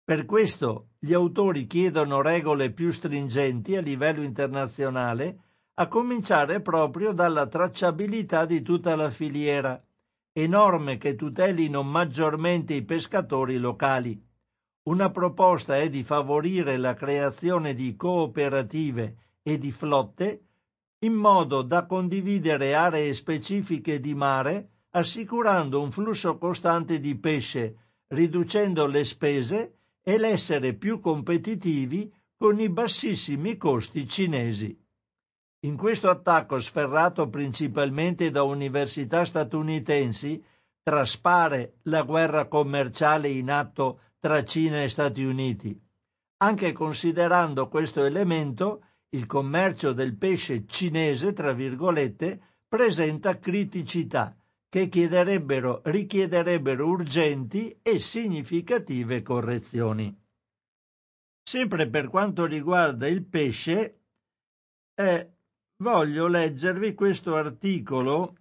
[0.02, 5.40] Per questo gli autori chiedono regole più stringenti a livello internazionale,
[5.76, 9.82] a cominciare proprio dalla tracciabilità di tutta la filiera,
[10.34, 14.22] e norme che tutelino maggiormente i pescatori locali.
[14.90, 20.42] Una proposta è di favorire la creazione di cooperative e di flotte
[21.06, 27.78] in modo da condividere aree specifiche di mare assicurando un flusso costante di pesce,
[28.08, 29.77] riducendo le spese
[30.08, 34.74] e l'essere più competitivi con i bassissimi costi cinesi.
[35.66, 40.42] In questo attacco sferrato principalmente da università statunitensi
[40.82, 45.78] traspare la guerra commerciale in atto tra Cina e Stati Uniti.
[46.38, 54.34] Anche considerando questo elemento, il commercio del pesce cinese, tra virgolette, presenta criticità
[54.70, 54.90] che
[55.84, 60.16] richiederebbero urgenti e significative correzioni.
[61.44, 64.02] Sempre per quanto riguarda il pesce,
[64.94, 65.34] eh,
[65.78, 68.36] voglio leggervi questo articolo,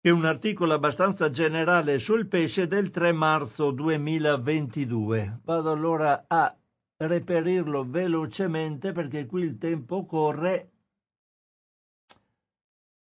[0.00, 5.40] che è un articolo abbastanza generale sul pesce del 3 marzo 2022.
[5.44, 6.56] Vado allora a
[6.96, 10.70] reperirlo velocemente perché qui il tempo corre.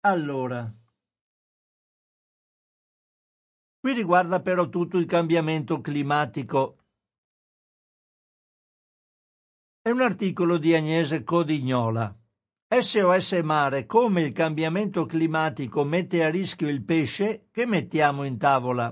[0.01, 0.69] Allora,
[3.85, 6.77] qui riguarda però tutto il cambiamento climatico.
[9.79, 12.17] È un articolo di Agnese Codignola.
[12.67, 18.91] SOS Mare, come il cambiamento climatico mette a rischio il pesce che mettiamo in tavola.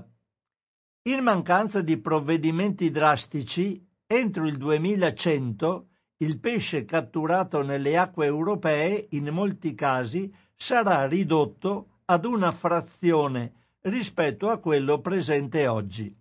[1.08, 5.88] In mancanza di provvedimenti drastici, entro il 2100
[6.18, 14.48] il pesce catturato nelle acque europee in molti casi sarà ridotto ad una frazione rispetto
[14.48, 16.14] a quello presente oggi.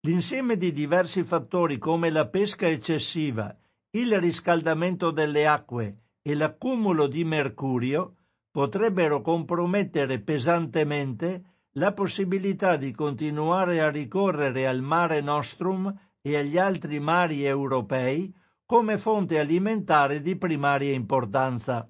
[0.00, 3.56] L'insieme di diversi fattori come la pesca eccessiva,
[3.92, 8.16] il riscaldamento delle acque e l'accumulo di mercurio
[8.50, 11.44] potrebbero compromettere pesantemente
[11.76, 18.32] la possibilità di continuare a ricorrere al mare nostrum e agli altri mari europei
[18.66, 21.88] come fonte alimentare di primaria importanza.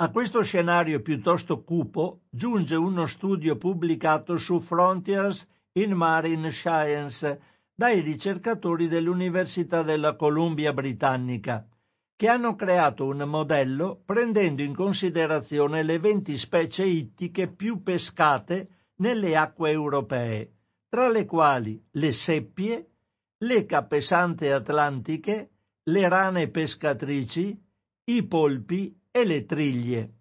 [0.00, 7.40] A questo scenario piuttosto cupo giunge uno studio pubblicato su Frontiers in Marine Science
[7.74, 11.66] dai ricercatori dell'Università della Columbia Britannica,
[12.14, 19.36] che hanno creato un modello prendendo in considerazione le 20 specie ittiche più pescate nelle
[19.36, 20.52] acque europee,
[20.88, 22.90] tra le quali le seppie,
[23.38, 25.50] le capesante atlantiche,
[25.82, 27.60] le rane pescatrici,
[28.04, 30.12] i polpi e le triglie.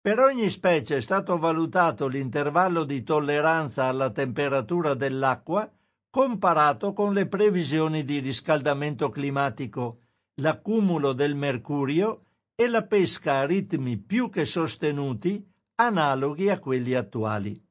[0.00, 5.70] Per ogni specie è stato valutato l'intervallo di tolleranza alla temperatura dell'acqua
[6.10, 10.00] comparato con le previsioni di riscaldamento climatico
[10.40, 15.46] l'accumulo del mercurio e la pesca a ritmi più che sostenuti,
[15.76, 17.62] analoghi a quelli attuali.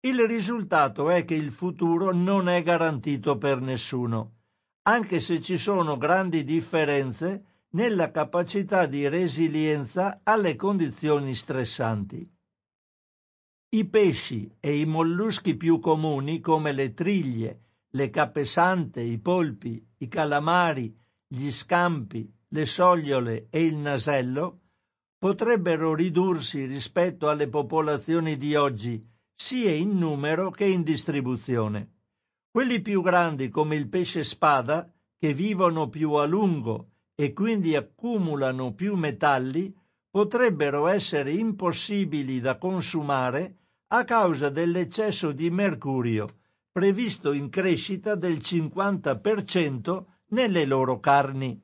[0.00, 4.32] Il risultato è che il futuro non è garantito per nessuno,
[4.82, 12.30] anche se ci sono grandi differenze nella capacità di resilienza alle condizioni stressanti.
[13.74, 17.60] I pesci e i molluschi più comuni come le triglie,
[17.92, 20.94] le capesante, i polpi, i calamari,
[21.26, 24.60] gli scampi, le sogliole e il nasello
[25.16, 29.02] potrebbero ridursi rispetto alle popolazioni di oggi
[29.34, 31.92] sia in numero che in distribuzione.
[32.50, 38.72] Quelli più grandi come il pesce spada, che vivono più a lungo e quindi accumulano
[38.74, 39.74] più metalli,
[40.10, 43.56] potrebbero essere impossibili da consumare
[43.88, 46.26] a causa dell'eccesso di mercurio,
[46.70, 51.60] previsto in crescita del 50% nelle loro carni.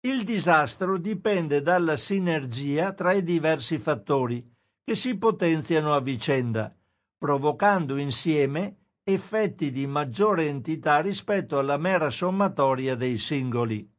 [0.00, 4.46] Il disastro dipende dalla sinergia tra i diversi fattori
[4.82, 6.74] che si potenziano a vicenda,
[7.16, 13.90] provocando insieme effetti di maggiore entità rispetto alla mera sommatoria dei singoli.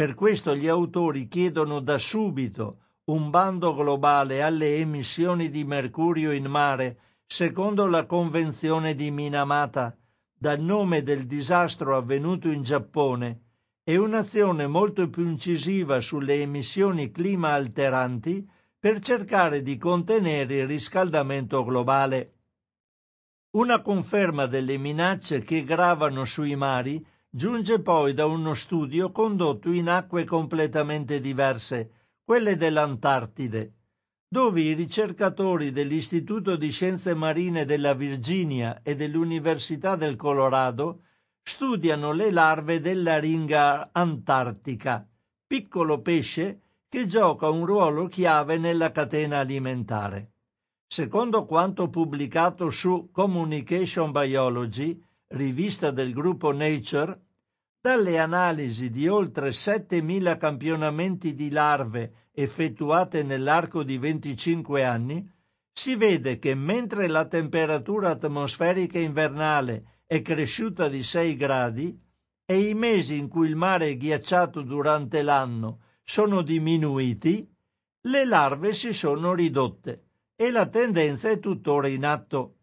[0.00, 6.46] Per questo gli autori chiedono da subito un bando globale alle emissioni di mercurio in
[6.46, 9.94] mare secondo la Convenzione di Minamata,
[10.32, 13.42] dal nome del disastro avvenuto in Giappone,
[13.84, 18.48] e un'azione molto più incisiva sulle emissioni clima alteranti
[18.78, 22.36] per cercare di contenere il riscaldamento globale.
[23.50, 29.88] Una conferma delle minacce che gravano sui mari giunge poi da uno studio condotto in
[29.88, 33.74] acque completamente diverse, quelle dell'Antartide,
[34.28, 41.02] dove i ricercatori dell'Istituto di Scienze Marine della Virginia e dell'Università del Colorado
[41.42, 45.08] studiano le larve della ringa antartica,
[45.46, 50.32] piccolo pesce che gioca un ruolo chiave nella catena alimentare.
[50.86, 55.00] Secondo quanto pubblicato su Communication Biology,
[55.30, 57.20] rivista del gruppo Nature,
[57.80, 65.30] dalle analisi di oltre 7.000 campionamenti di larve effettuate nell'arco di 25 anni,
[65.72, 71.98] si vede che mentre la temperatura atmosferica invernale è cresciuta di 6 gradi
[72.44, 77.48] e i mesi in cui il mare è ghiacciato durante l'anno sono diminuiti,
[78.02, 82.56] le larve si sono ridotte e la tendenza è tuttora in atto.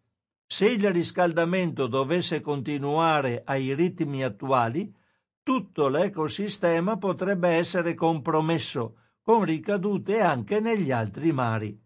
[0.49, 4.93] Se il riscaldamento dovesse continuare ai ritmi attuali,
[5.43, 11.77] tutto l'ecosistema potrebbe essere compromesso, con ricadute anche negli altri mari.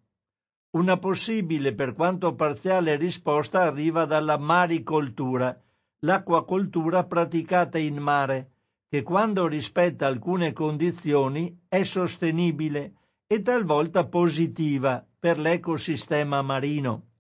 [0.72, 5.60] Una possibile, per quanto parziale, risposta arriva dalla maricoltura,
[6.02, 8.52] l'acquacoltura praticata in mare,
[8.88, 12.94] che quando rispetta alcune condizioni è sostenibile
[13.26, 17.11] e talvolta positiva per l'ecosistema marino.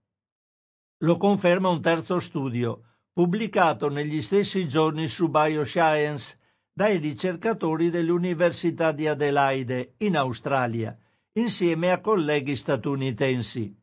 [1.03, 6.37] Lo conferma un terzo studio, pubblicato negli stessi giorni su Bioscience
[6.71, 10.95] dai ricercatori dell'Università di Adelaide, in Australia,
[11.33, 13.75] insieme a colleghi statunitensi.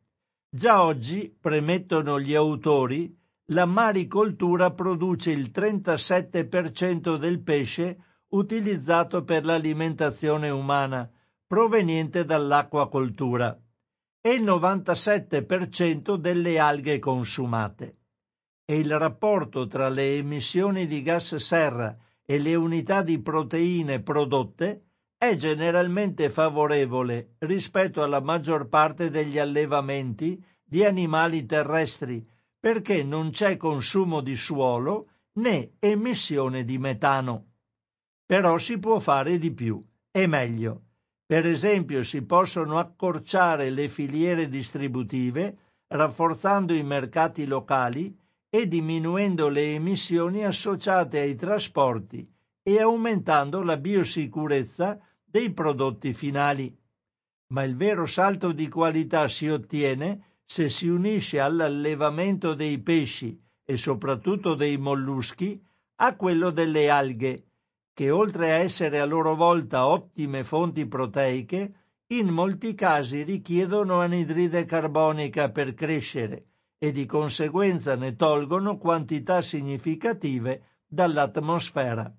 [0.49, 3.13] Già oggi, premettono gli autori,
[3.47, 7.99] la maricoltura produce il 37% del pesce
[8.29, 11.11] utilizzato per l'alimentazione umana,
[11.49, 13.61] proveniente dall'acquacoltura
[14.21, 17.97] e il 97% delle alghe consumate.
[18.65, 24.83] E il rapporto tra le emissioni di gas serra e le unità di proteine prodotte
[25.17, 32.27] è generalmente favorevole rispetto alla maggior parte degli allevamenti di animali terrestri
[32.61, 37.47] perché non c'è consumo di suolo né emissione di metano.
[38.27, 40.88] Però si può fare di più e meglio.
[41.29, 45.59] Per esempio si possono accorciare le filiere distributive
[45.89, 48.19] rafforzando i mercati locali
[48.49, 52.27] e diminuendo le emissioni associate ai trasporti
[52.63, 56.75] e aumentando la biosicurezza dei prodotti finali.
[57.53, 63.77] Ma il vero salto di qualità si ottiene se si unisce all'allevamento dei pesci e
[63.77, 65.63] soprattutto dei molluschi
[65.97, 67.48] a quello delle alghe
[67.99, 71.73] che oltre a essere a loro volta ottime fonti proteiche,
[72.13, 76.45] in molti casi richiedono anidride carbonica per crescere
[76.79, 82.15] e di conseguenza ne tolgono quantità significative dall'atmosfera.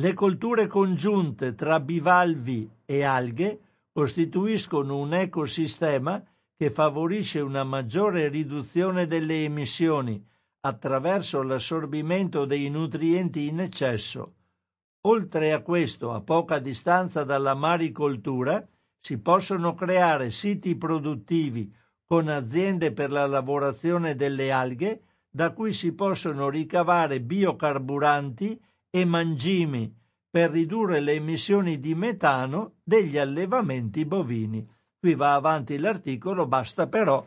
[0.00, 3.60] Le colture congiunte tra bivalvi e alghe
[3.92, 6.20] costituiscono un ecosistema
[6.56, 10.20] che favorisce una maggiore riduzione delle emissioni
[10.66, 14.34] attraverso l'assorbimento dei nutrienti in eccesso.
[15.06, 18.66] Oltre a questo, a poca distanza dalla maricoltura,
[18.98, 21.70] si possono creare siti produttivi
[22.06, 28.58] con aziende per la lavorazione delle alghe da cui si possono ricavare biocarburanti
[28.88, 29.94] e mangimi
[30.30, 34.66] per ridurre le emissioni di metano degli allevamenti bovini.
[34.98, 37.22] Qui va avanti l'articolo, basta però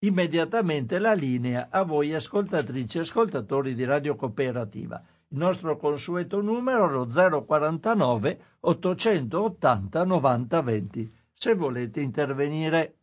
[0.00, 5.02] immediatamente la linea a voi ascoltatrici e ascoltatori di Radio Cooperativa.
[5.28, 12.94] Il nostro consueto numero è lo 049 880 90 20 se volete intervenire.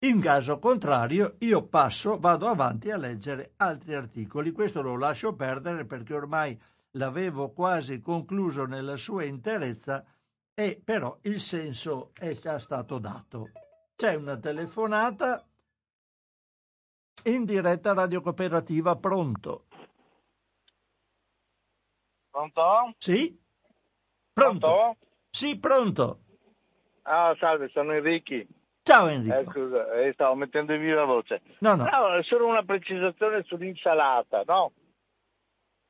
[0.00, 4.50] In caso contrario, io passo, vado avanti a leggere altri articoli.
[4.50, 6.58] Questo lo lascio perdere perché ormai
[6.92, 10.04] l'avevo quasi concluso nella sua interezza
[10.54, 13.50] e però il senso è già stato dato.
[13.94, 15.46] C'è una telefonata
[17.24, 19.64] in diretta radio cooperativa, pronto?
[22.30, 22.94] Pronto?
[22.98, 23.38] Sì?
[24.32, 24.66] Pronto?
[24.66, 24.96] Pronto?
[25.30, 26.18] Sì, pronto.
[27.02, 28.46] Ah, salve, sono Enrichi.
[28.82, 29.36] Ciao Enrico.
[29.38, 31.42] Eh, scusa, eh, stavo mettendo in viva voce.
[31.60, 31.84] No, no.
[31.84, 34.72] No, è solo una precisazione sull'insalata, no?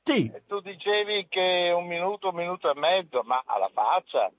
[0.05, 4.30] Sì, E tu dicevi che un minuto, un minuto e mezzo, ma alla faccia.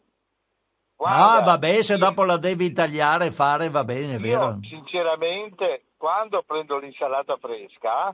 [0.96, 4.50] Guarda, ah, vabbè, se io- dopo la devi tagliare e fare va bene, è vero?
[4.50, 8.14] Io, sinceramente, quando prendo l'insalata fresca,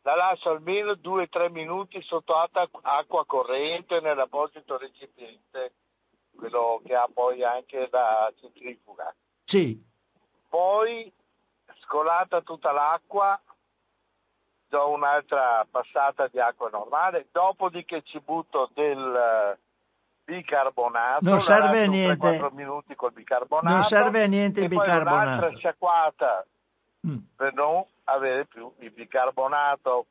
[0.00, 5.74] la lascio almeno 2-3 minuti sotto acqua corrente nell'apposito recipiente,
[6.34, 9.14] quello che ha poi anche la centrifuga.
[9.44, 9.78] Sì,
[10.48, 11.12] Poi,
[11.82, 13.38] scolata tutta l'acqua,
[14.68, 19.58] do un'altra passata di acqua normale, dopodiché ci butto del
[20.24, 21.28] bicarbonato.
[21.28, 22.38] Non serve a niente.
[22.38, 23.74] 3-4 minuti col bicarbonato.
[23.74, 25.26] Non serve a niente il bicarbonato.
[25.26, 26.46] un'altra sciacquata
[27.06, 27.18] Mm.
[27.36, 30.06] per non avere più il bicarbonato.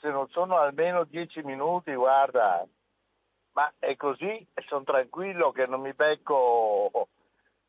[0.00, 2.64] Se non sono almeno 10 minuti, guarda,
[3.52, 4.24] ma è così
[4.54, 7.08] e sono tranquillo che non mi becco,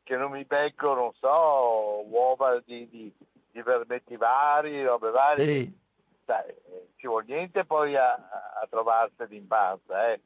[0.04, 3.12] che non mi becco, non so, uova di, di,
[3.50, 5.44] di vermetti vari, robe varie.
[5.44, 5.78] sì,
[6.24, 10.20] Sai, eh, ci vuole niente poi a, a trovarseli in panza, eh.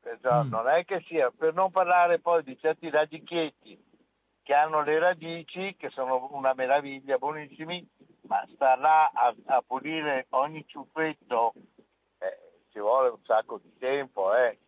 [0.00, 0.50] Perciò Mm.
[0.50, 3.76] non è che sia, per non parlare poi di certi radichietti
[4.48, 7.86] che hanno le radici, che sono una meraviglia, buonissimi,
[8.28, 11.52] ma sta là a, a pulire ogni ciuffetto,
[12.16, 14.58] eh, ci vuole un sacco di tempo, eh.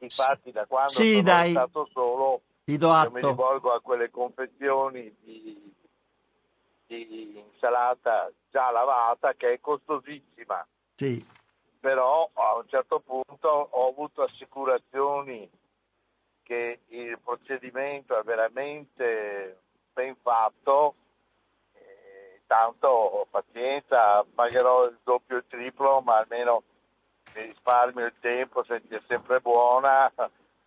[0.00, 1.50] Infatti da quando Sì, sono dai.
[1.52, 5.74] stato solo io mi rivolgo a quelle confezioni di,
[6.88, 11.26] di insalata già lavata che è costosissima, Sì,
[11.80, 15.50] però a un certo punto ho avuto assicurazioni
[16.48, 19.58] che il procedimento è veramente
[19.92, 20.94] ben fatto,
[21.74, 26.62] eh, tanto pazienza, pagherò il doppio e il triplo, ma almeno
[27.34, 30.10] mi risparmio il tempo, senti è sempre buona,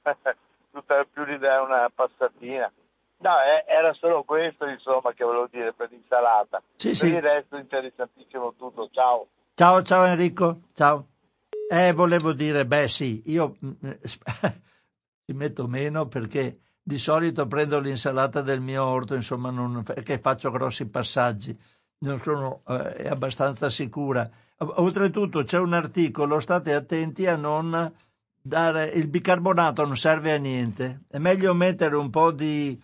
[0.72, 2.72] tutta più di dare una passatina.
[3.18, 6.62] No, eh, era solo questo insomma che volevo dire per l'insalata.
[6.76, 7.06] Sì, per sì.
[7.08, 9.28] il resto interessantissimo tutto, ciao.
[9.56, 11.08] Ciao, ciao Enrico, ciao.
[11.70, 14.00] Eh, volevo dire, beh sì, io mm, eh,
[15.26, 20.50] ci metto meno perché di solito prendo l'insalata del mio orto, insomma, non, che faccio
[20.50, 21.58] grossi passaggi,
[22.00, 24.30] non sono eh, è abbastanza sicura.
[24.58, 27.94] Oltretutto c'è un articolo, state attenti a non
[28.42, 32.80] dare, il bicarbonato non serve a niente, è meglio mettere un po' di,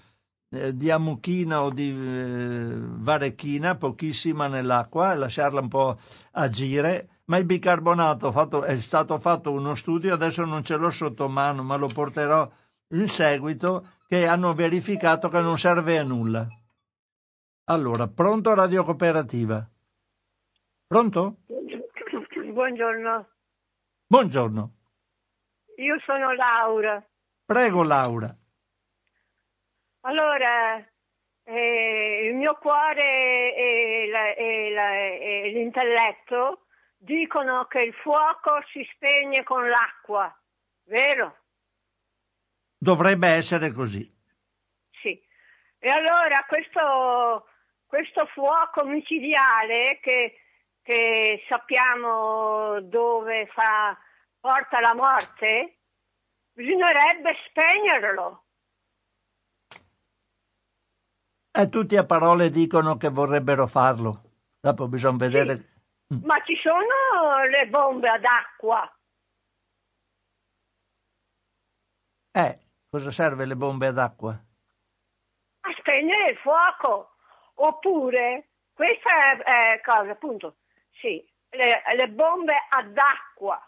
[0.49, 5.97] eh, di amuchina o di eh, varechina, pochissima nell'acqua, e lasciarla un po'
[6.31, 11.27] agire, ma il bicarbonato fatto- è stato fatto uno studio, adesso non ce l'ho sotto
[11.27, 12.49] mano, ma lo porterò
[12.89, 16.47] in seguito, che hanno verificato che non serve a nulla.
[17.65, 19.67] Allora, pronto Radio Cooperativa?
[20.87, 21.37] Pronto?
[22.53, 23.27] Buongiorno,
[24.07, 24.71] Buongiorno.
[25.75, 27.05] io sono Laura.
[27.45, 28.33] Prego Laura.
[30.07, 30.77] Allora,
[31.43, 38.87] eh, il mio cuore e, la- e la- e l'intelletto dicono che il fuoco si
[38.93, 40.33] spegne con l'acqua,
[40.85, 41.39] vero?
[42.77, 44.09] Dovrebbe essere così.
[45.01, 45.21] Sì.
[45.77, 47.49] E allora questo,
[47.85, 50.39] questo fuoco micidiale che,
[50.81, 53.97] che sappiamo dove fa,
[54.39, 55.79] porta la morte,
[56.53, 58.45] bisognerebbe spegnerlo.
[61.59, 64.21] E tutti a parole dicono che vorrebbero farlo.
[64.59, 65.53] Dopo bisogna vedere.
[66.13, 66.23] Mm.
[66.23, 68.97] Ma ci sono le bombe ad acqua.
[72.31, 74.39] Eh, cosa serve le bombe ad acqua?
[75.61, 77.15] a spegnere il fuoco.
[77.55, 80.57] Oppure, questa è, è cosa, appunto,
[80.91, 83.59] sì, le, le bombe ad acqua.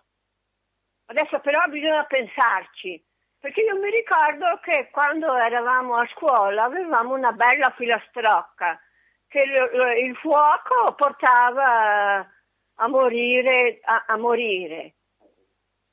[1.06, 3.04] Adesso però bisogna pensarci.
[3.40, 8.80] Perché io mi ricordo che quando eravamo a scuola avevamo una bella filastrocca
[9.28, 12.28] che il, fuoco portava
[12.76, 14.96] a morire, a, a morire.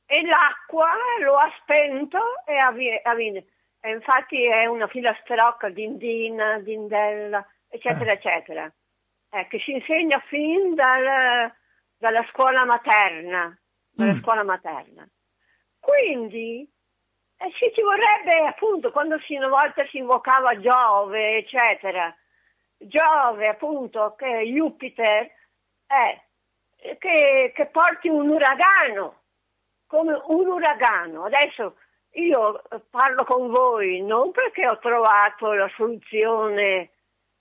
[0.07, 0.91] E l'acqua
[1.21, 3.15] lo ha spento e ha, ha
[3.87, 8.15] e infatti è una filastrocca di Indina, di Indella, eccetera, eh.
[8.15, 8.73] eccetera,
[9.31, 11.53] eh, che si insegna fin dal,
[11.97, 13.57] dalla scuola materna,
[13.91, 14.23] dalla mm.
[14.23, 15.09] scuola materna.
[15.79, 16.69] Quindi
[17.39, 22.15] eh, sì, ci vorrebbe appunto quando si, una volta si invocava Giove, eccetera,
[22.77, 25.31] Giove appunto che Jupiter
[25.87, 26.21] è
[26.99, 29.23] che, che porti un uragano,
[29.87, 31.25] come un uragano.
[31.25, 31.77] Adesso
[32.13, 36.91] io parlo con voi non perché ho trovato la soluzione,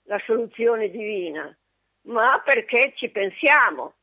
[0.04, 1.54] la soluzione divina,
[2.02, 3.94] ma perché ci pensiamo.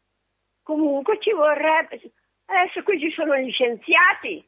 [0.63, 1.99] Comunque ci vorrebbe,
[2.45, 4.47] adesso qui ci sono gli scienziati,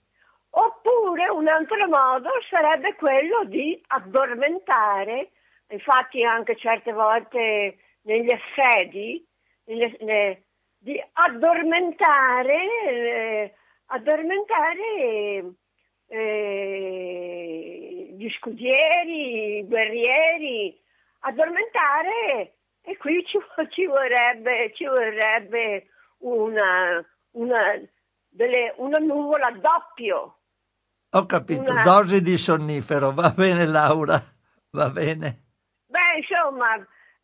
[0.57, 5.31] oppure un altro modo sarebbe quello di addormentare,
[5.69, 9.25] infatti anche certe volte negli assedi,
[9.65, 10.43] nelle,
[10.77, 13.53] di addormentare, eh,
[13.87, 15.51] addormentare
[16.07, 20.79] eh, gli scudieri, i guerrieri,
[21.21, 23.39] addormentare e qui ci,
[23.69, 25.87] ci vorrebbe, ci vorrebbe
[26.19, 27.81] una, una,
[28.29, 30.34] delle, una nuvola doppio.
[31.15, 31.83] Ho capito, una...
[31.83, 34.21] dosi di sonnifero, va bene Laura,
[34.71, 35.43] va bene.
[35.87, 36.75] Beh, insomma,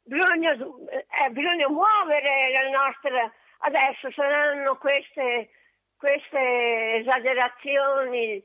[0.01, 3.33] bisogna, eh, bisogna muovere la nostra...
[3.63, 5.49] Adesso saranno queste,
[5.97, 8.41] queste esagerazioni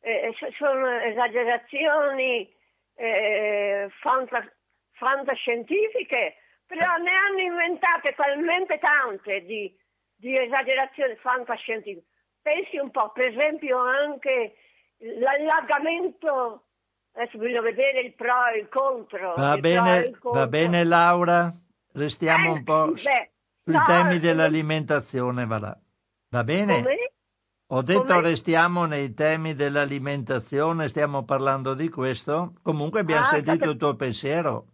[0.00, 2.52] eh, sono esagerazioni
[2.96, 4.44] eh, fanta,
[4.92, 6.36] fantascientifiche,
[6.66, 9.74] però ne hanno inventate talmente tante di,
[10.16, 12.06] di esagerazioni fantascientifiche.
[12.42, 14.54] Pensi un po', per esempio anche
[14.98, 16.64] l'allagamento,
[17.12, 19.34] adesso bisogna vedere il pro e il contro.
[19.34, 20.40] Va, il bene, il contro.
[20.40, 21.52] va bene Laura,
[21.92, 23.30] restiamo eh, un po' beh,
[23.64, 25.78] sui no, temi dell'alimentazione, va,
[26.28, 26.82] va bene?
[26.82, 27.12] Come?
[27.70, 28.22] Ho detto Come?
[28.22, 32.54] restiamo nei temi dell'alimentazione, stiamo parlando di questo.
[32.62, 33.70] Comunque abbiamo ah, sentito state...
[33.70, 34.66] il tuo pensiero.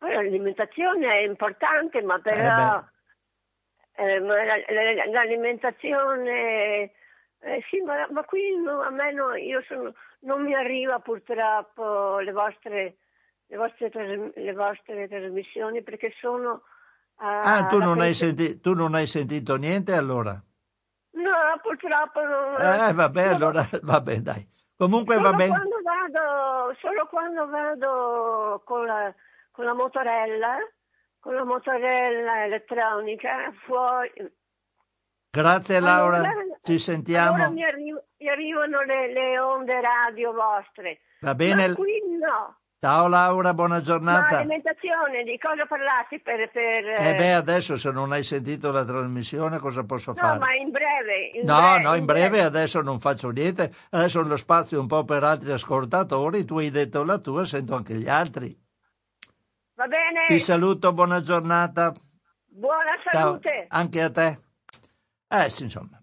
[0.00, 2.98] L'alimentazione è importante, ma però eh
[4.00, 4.18] eh,
[5.10, 6.90] l'alimentazione
[7.42, 12.18] eh, sì, ma, ma qui no, a me no, io sono, non mi arriva purtroppo
[12.18, 12.96] le vostre,
[13.46, 13.90] le vostre,
[14.34, 16.62] le vostre trasmissioni perché sono...
[17.16, 20.32] ah, tu non, senti, tu non hai sentito niente allora?
[21.12, 22.54] No, purtroppo non...
[22.60, 23.34] Eh, vabbè, solo...
[23.34, 24.46] allora, vabbè, dai.
[24.76, 25.50] Comunque solo va bene.
[25.50, 29.14] Quando vado, solo quando vado con la,
[29.50, 30.58] con la motorella,
[31.18, 34.10] con la motorella elettronica, fuori...
[35.32, 37.34] Grazie Laura, allora, ci sentiamo.
[37.34, 41.02] Allora mi, arri- mi arrivano le, le, onde radio vostre.
[41.20, 41.68] Va bene.
[41.68, 42.56] Ma qui no.
[42.80, 44.30] Ciao Laura, buona giornata.
[44.30, 46.50] Ma alimentazione, di cosa parlati per...
[46.50, 50.32] per eh beh, adesso se non hai sentito la trasmissione cosa posso no, fare?
[50.32, 51.30] No, ma in breve.
[51.34, 54.88] In no, breve, no, in breve, breve, adesso non faccio niente, adesso lo spazio un
[54.88, 58.58] po' per altri ascoltatori, tu hai detto la tua, sento anche gli altri.
[59.74, 60.26] Va bene.
[60.26, 61.92] Ti saluto, buona giornata.
[62.46, 63.66] Buona salute.
[63.68, 64.40] Ciao, anche a te.
[65.32, 66.02] Eh sì, insomma,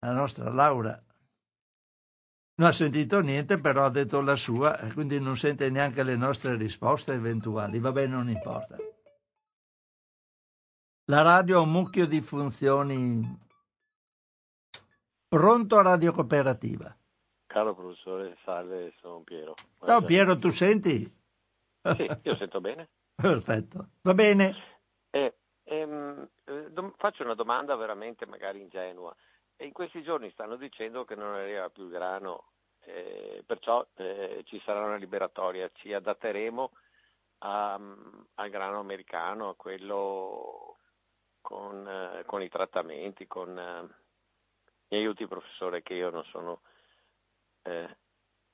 [0.00, 1.00] la nostra Laura
[2.56, 6.56] non ha sentito niente, però ha detto la sua, quindi non sente neanche le nostre
[6.56, 7.78] risposte eventuali.
[7.78, 8.76] Va bene, non importa.
[11.04, 13.48] La radio ha un mucchio di funzioni.
[15.26, 16.94] Pronto a Radio Cooperativa.
[17.46, 19.54] Caro professore, salve, sono Piero.
[19.84, 21.02] Ciao Piero, tu senti?
[21.96, 22.90] Sì, io sento bene.
[23.16, 24.54] Perfetto, va bene.
[25.70, 29.14] Eh, ehm, eh, faccio una domanda veramente magari ingenua.
[29.56, 34.42] E in questi giorni stanno dicendo che non arriva più il grano, eh, perciò eh,
[34.46, 36.72] ci sarà una liberatoria, ci adatteremo
[37.38, 37.74] a,
[38.34, 40.78] al grano americano, a quello
[41.40, 43.56] con, eh, con i trattamenti, con...
[43.58, 43.98] Eh,
[44.88, 46.62] mi aiuti professore che io non sono...
[47.62, 47.96] Eh,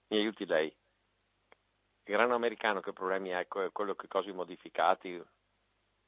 [0.08, 0.66] mi aiuti lei.
[0.66, 3.46] Il grano americano che problemi ha?
[3.46, 5.22] Quello che cose modificati?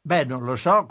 [0.09, 0.87] Beh, non lo so,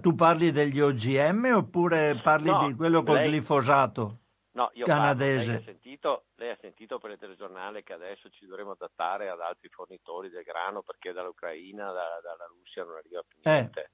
[0.00, 3.30] tu parli degli OGM oppure parli no, di quello col lei...
[3.30, 4.20] glifosato?
[4.52, 5.36] No, io canadese.
[5.36, 9.28] Parlo, lei, ha sentito, lei, ha sentito, per il telegiornale che adesso ci dovremo adattare
[9.28, 13.50] ad altri fornitori del grano perché dall'Ucraina, da, dalla Russia non arriva più eh.
[13.50, 13.80] niente.
[13.80, 13.90] Eh.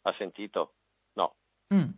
[0.00, 0.72] Ha sentito?
[1.12, 1.34] No.
[1.74, 1.90] Mm.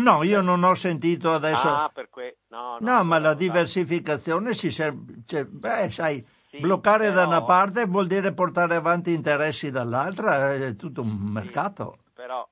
[0.00, 1.68] No, io non ho sentito adesso.
[1.68, 2.38] Ah, per que...
[2.50, 5.24] no, no, no, ma la diversificazione si serve.
[5.26, 7.14] Cioè, beh, sai, sì, bloccare però...
[7.14, 11.98] da una parte vuol dire portare avanti interessi dall'altra, è tutto un mercato.
[12.02, 12.48] Sì, però,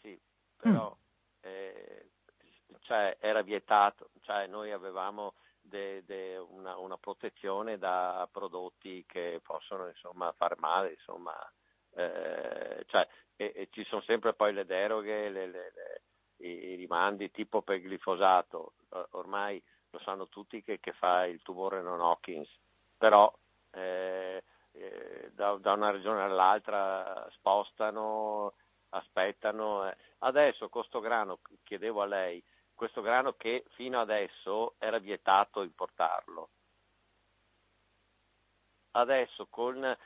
[0.00, 0.20] sì,
[0.56, 1.48] però mm.
[1.48, 2.08] eh,
[2.80, 9.86] cioè, era vietato, cioè, noi avevamo de, de una, una, protezione da prodotti che possono
[9.86, 11.32] insomma, far male, insomma,
[11.94, 13.06] eh, cioè,
[13.36, 16.02] e, e ci sono sempre poi le deroghe, le, le, le,
[16.38, 18.72] i, i, rimandi tipo per glifosato,
[19.10, 19.62] ormai
[19.96, 22.48] lo sanno tutti che, che fa il tumore non Hawkins,
[22.96, 23.32] però
[23.72, 24.42] eh,
[24.72, 28.54] eh, da, da, una regione all'altra spostano,
[28.90, 29.88] aspettano.
[29.88, 29.96] Eh.
[30.18, 32.42] Adesso questo grano, chiedevo a lei,
[32.74, 36.50] questo grano che fino adesso era vietato importarlo.
[38.92, 39.96] Adesso con,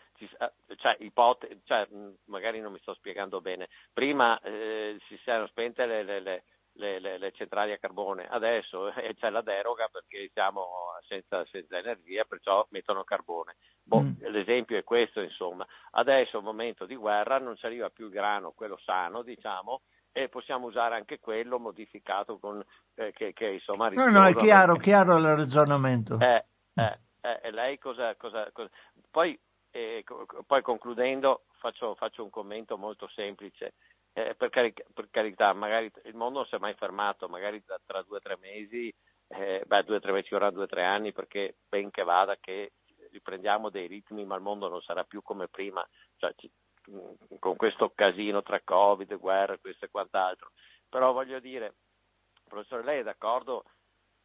[0.76, 1.86] cioè, ipote- cioè,
[2.24, 6.42] magari non mi sto spiegando bene, prima eh, si erano spente le, le, le
[6.80, 8.26] le, le, le, centrali a carbone.
[8.28, 10.66] Adesso eh, c'è la deroga perché siamo
[11.06, 13.56] senza, senza energia, perciò mettono carbone.
[13.82, 14.12] Boh, mm.
[14.30, 15.66] L'esempio è questo, insomma.
[15.92, 20.28] Adesso, al momento di guerra, non ci arriva più il grano, quello sano, diciamo, e
[20.28, 22.64] possiamo usare anche quello modificato con
[22.94, 24.90] eh, che, che, insomma no no è chiaro perché...
[24.90, 28.70] chiaro il ragionamento eh, eh, eh, lei cosa, cosa, cosa...
[29.10, 29.38] Poi,
[29.70, 30.04] eh,
[30.46, 33.74] poi, concludendo faccio, faccio, un commento molto semplice
[34.12, 37.78] eh, per, carica, per, carità magari il mondo non si è mai fermato magari tra,
[37.84, 38.92] tra due o tre mesi
[39.28, 42.36] eh, beh due o tre mesi ora due o tre anni perché ben che vada
[42.36, 42.72] che
[43.12, 45.86] riprendiamo dei ritmi ma il mondo non sarà più come prima
[46.16, 46.34] cioè,
[47.38, 50.52] con questo casino tra Covid, guerra, questo e quant'altro.
[50.88, 51.74] Però voglio dire,
[52.44, 53.64] professore, lei è d'accordo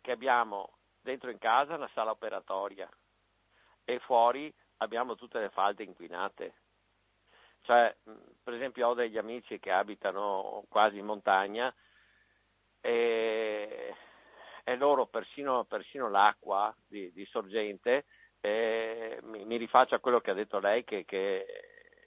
[0.01, 2.89] che abbiamo dentro in casa una sala operatoria
[3.83, 6.53] e fuori abbiamo tutte le falde inquinate.
[7.66, 7.95] Cioè,
[8.43, 11.74] per esempio ho degli amici che abitano quasi in montagna
[12.80, 13.95] e,
[14.63, 18.05] e loro persino, persino l'acqua di, di sorgente
[18.39, 21.45] eh, mi, mi, rifaccio a quello che ha detto lei che, che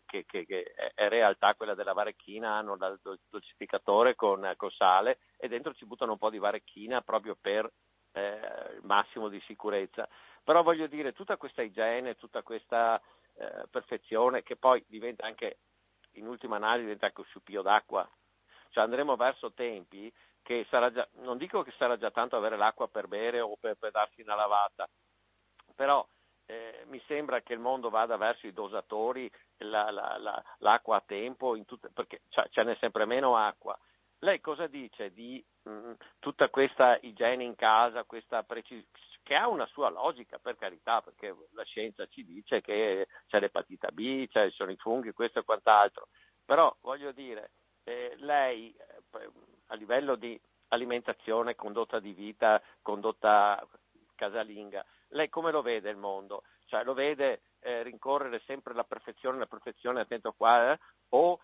[0.08, 0.46] che, che,
[0.94, 6.12] è realtà quella della varecchina, hanno il dolcificatore con, con, sale e dentro ci buttano
[6.12, 7.70] un po' di varecchina proprio per
[8.12, 8.30] eh,
[8.74, 10.08] il massimo di sicurezza.
[10.42, 12.98] Però voglio dire, tutta questa igiene, tutta questa
[13.38, 15.58] eh, perfezione che poi diventa anche,
[16.12, 18.08] in ultima analisi, diventa anche un sciupio d'acqua.
[18.70, 20.12] Cioè andremo verso tempi
[20.42, 23.76] che sarà già, non dico che sarà già tanto avere l'acqua per bere o per,
[23.76, 24.88] per darsi una lavata,
[25.74, 26.06] però
[26.46, 31.02] eh, mi sembra che il mondo vada verso i dosatori, la, la, la, l'acqua a
[31.04, 33.78] tempo, tutte, perché cioè, ce n'è sempre meno acqua.
[34.20, 38.86] Lei cosa dice di mh, mm, tutta questa igiene in casa, questa precisione,
[39.28, 43.90] che ha una sua logica per carità, perché la scienza ci dice che c'è l'epatita
[43.92, 46.08] B, ci sono i funghi, questo e quant'altro,
[46.46, 47.50] però voglio dire,
[47.84, 49.30] eh, lei eh,
[49.66, 53.62] a livello di alimentazione, condotta di vita, condotta
[54.14, 56.44] casalinga, lei come lo vede il mondo?
[56.64, 60.78] Cioè lo vede eh, rincorrere sempre la perfezione, la perfezione, attento qua, eh?
[61.10, 61.38] o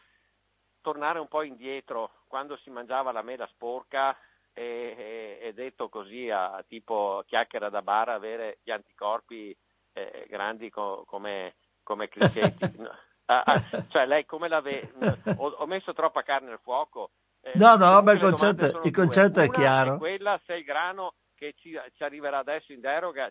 [0.80, 4.16] tornare un po' indietro quando si mangiava la mela sporca
[4.54, 9.56] e, e, detto così a, tipo chiacchiera da bar avere gli anticorpi
[9.92, 12.08] eh, grandi co- come, come
[13.26, 14.92] ah, ah, cioè lei come la vede?
[15.36, 17.10] Ho, ho, messo troppa carne al fuoco.
[17.40, 19.96] Eh, no, no, beh, il concetto, il concetto è chiaro.
[19.96, 23.30] È quella se il grano che ci, ci arriverà adesso in deroga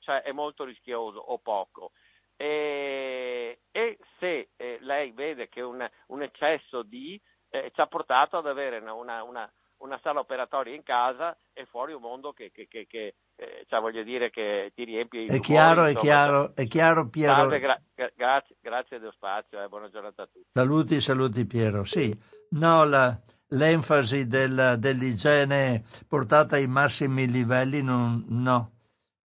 [0.00, 1.92] cioè, è molto rischioso o poco.
[2.36, 8.36] E, e se eh, lei vede che un, un eccesso di eh, ci ha portato
[8.36, 12.50] ad avere una, una, una, una, sala operatoria in casa e fuori un mondo che,
[12.52, 16.66] che, che, che eh, cioè, voglio dire che ti riempie È chiaro, è chiaro, è
[16.66, 17.34] chiaro Piero.
[17.34, 17.80] Salve, gra-
[18.14, 20.48] grazie, grazie dello spazio eh, buona giornata a tutti.
[20.52, 21.84] Saluti, saluti Piero.
[21.84, 22.16] Sì,
[22.50, 23.18] no, la,
[23.48, 28.72] l'enfasi del, dell'igiene portata ai massimi livelli non, no,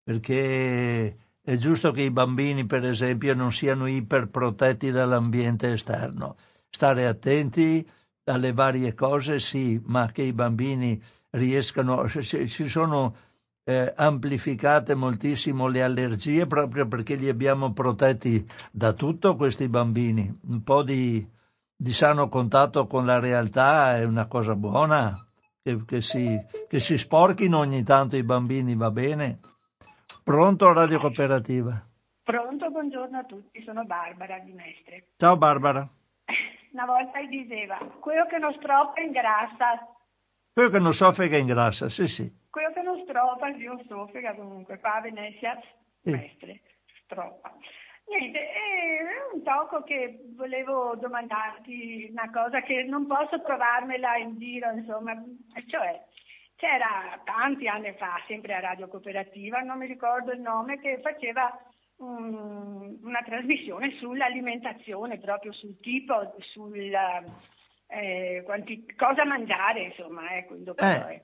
[0.03, 6.35] perché è giusto che i bambini, per esempio, non siano iperprotetti dall'ambiente esterno.
[6.69, 7.87] Stare attenti
[8.29, 11.01] alle varie cose, sì, ma che i bambini
[11.31, 13.15] riescano, si sono
[13.63, 20.31] eh, amplificate moltissimo le allergie proprio perché li abbiamo protetti da tutto questi bambini.
[20.47, 21.27] Un po' di
[21.81, 25.25] di sano contatto con la realtà è una cosa buona,
[25.63, 29.39] che, che, si, che si sporchino ogni tanto i bambini, va bene.
[30.21, 31.81] Pronto Radio Cooperativa?
[32.21, 35.05] Pronto, buongiorno a tutti, sono Barbara di Mestre.
[35.15, 35.89] Ciao Barbara.
[36.71, 39.87] Una volta diceva, quello che non stroppa ingrassa.
[40.53, 42.31] Quello che non soffriga ingrassa, sì sì.
[42.49, 45.59] Quello che non stroppa, Dio soffriga comunque, qua a Venezia,
[46.01, 46.61] Mestre,
[47.03, 47.53] stroppa.
[48.07, 54.71] Niente, è un tocco che volevo domandarti una cosa che non posso trovarmela in giro,
[54.71, 55.13] insomma,
[55.67, 56.03] cioè
[56.55, 61.55] c'era tanti anni fa, sempre a Radio Cooperativa, non mi ricordo il nome, che faceva
[61.99, 66.91] um, una trasmissione sull'alimentazione, proprio sul tipo, sul
[67.87, 71.23] eh, quanti, cosa mangiare, insomma, ecco, in eh.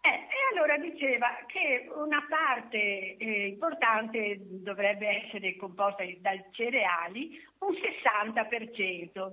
[0.00, 7.72] Eh, e allora diceva che una parte eh, importante dovrebbe essere composta dai cereali, un
[7.72, 9.32] 60%.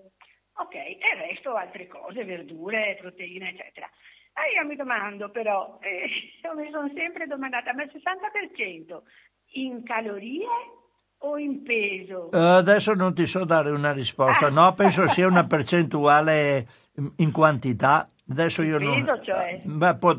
[0.57, 3.89] Ok, e il resto altre cose, verdure, proteine, eccetera.
[4.33, 6.09] E io mi domando però, eh,
[6.43, 9.01] io mi sono sempre domandata, ma il 60%
[9.55, 10.45] in calorie
[11.19, 12.29] o in peso?
[12.31, 16.67] Uh, adesso non ti so dare una risposta, no, penso sia una percentuale
[17.17, 18.07] in quantità.
[18.29, 19.23] Adesso io peso, non...
[19.23, 19.61] cioè?
[19.63, 20.15] Beh, può,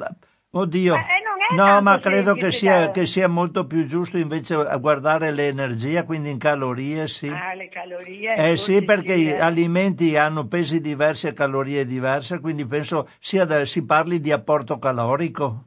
[0.50, 5.30] oddio, ma, eh, no, ma credo che sia, che sia, molto più giusto invece guardare
[5.30, 7.28] l'energia, quindi in calorie, sì.
[7.28, 8.34] Ah, le calorie.
[8.34, 13.64] Eh sì, perché gli alimenti hanno pesi diversi e calorie diverse, quindi penso sia da,
[13.64, 15.65] si parli di apporto calorico.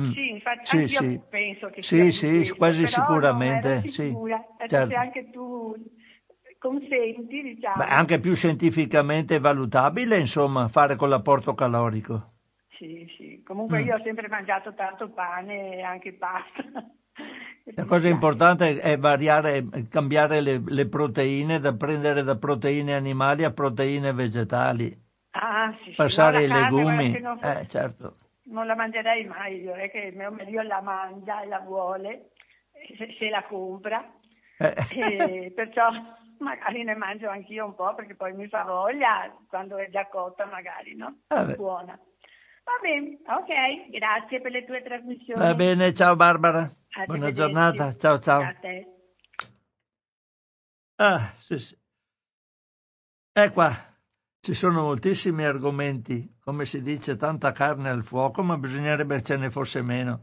[0.00, 0.10] Mm.
[0.10, 1.20] Sì, infatti sì, sì.
[1.28, 3.82] penso che sì, sia sì, questo, quasi sicuramente.
[3.88, 4.12] Sì,
[4.66, 4.90] certo.
[4.90, 5.72] Se anche tu
[6.58, 7.76] consenti, diciamo.
[7.76, 12.24] Beh, anche più scientificamente valutabile, insomma, fare con l'apporto calorico.
[12.70, 13.42] Sì, sì.
[13.46, 13.86] Comunque mm.
[13.86, 16.62] io ho sempre mangiato tanto pane e anche pasta.
[17.76, 23.52] La cosa importante è variare, cambiare le, le, proteine, da prendere da proteine animali a
[23.52, 24.92] proteine vegetali.
[25.30, 27.12] Ah, sì, Passare no, ai legumi.
[27.12, 31.46] Carne, eh, certo non la mangerei mai, io è che mio marito la mangia e
[31.46, 32.30] la vuole,
[32.96, 34.04] se, se la compra,
[34.58, 35.52] eh.
[35.54, 35.90] perciò
[36.38, 40.44] magari ne mangio anch'io un po' perché poi mi fa voglia quando è già cotta
[40.46, 41.20] magari, no?
[41.28, 41.98] Ah, Buona.
[42.64, 45.40] Va bene, ok, grazie per le tue trasmissioni.
[45.40, 46.70] Va bene, ciao Barbara.
[47.06, 48.42] Buona giornata, ciao ciao.
[48.42, 48.86] A te.
[50.96, 51.76] Ah, sì, sì.
[53.34, 53.93] E qua.
[54.44, 59.48] Ci sono moltissimi argomenti, come si dice, tanta carne al fuoco, ma bisognerebbe ce ne
[59.48, 60.20] fosse meno.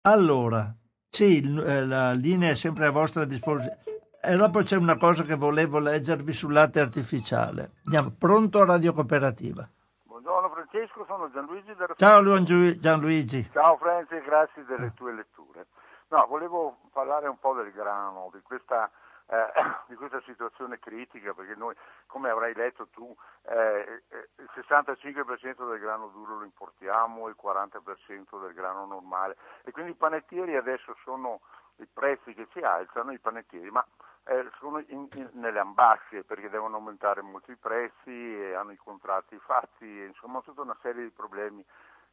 [0.00, 0.74] Allora,
[1.10, 3.80] sì, eh, la linea è sempre a vostra disposizione.
[4.22, 7.72] E dopo c'è una cosa che volevo leggervi sul latte artificiale.
[7.84, 9.68] Andiamo, pronto a Radio Cooperativa.
[10.04, 12.42] Buongiorno Francesco, sono Gianluigi da Ciao
[12.78, 13.50] Gianluigi.
[13.52, 15.66] Ciao Franci, grazie delle tue letture.
[16.08, 18.90] No, volevo parlare un po' del grano, di questa
[19.26, 19.46] eh,
[19.88, 21.74] di questa situazione critica, perché noi,
[22.06, 28.40] come avrai letto tu, eh, eh il 65% del grano duro lo importiamo, il 40%
[28.40, 29.36] del grano normale.
[29.64, 31.40] E quindi i panettieri adesso sono
[31.76, 33.84] i prezzi che si alzano, i panettieri, ma
[34.26, 38.76] eh, sono in, in, nelle ambasce perché devono aumentare molto i prezzi e hanno i
[38.76, 41.64] contratti fatti, insomma tutta una serie di problemi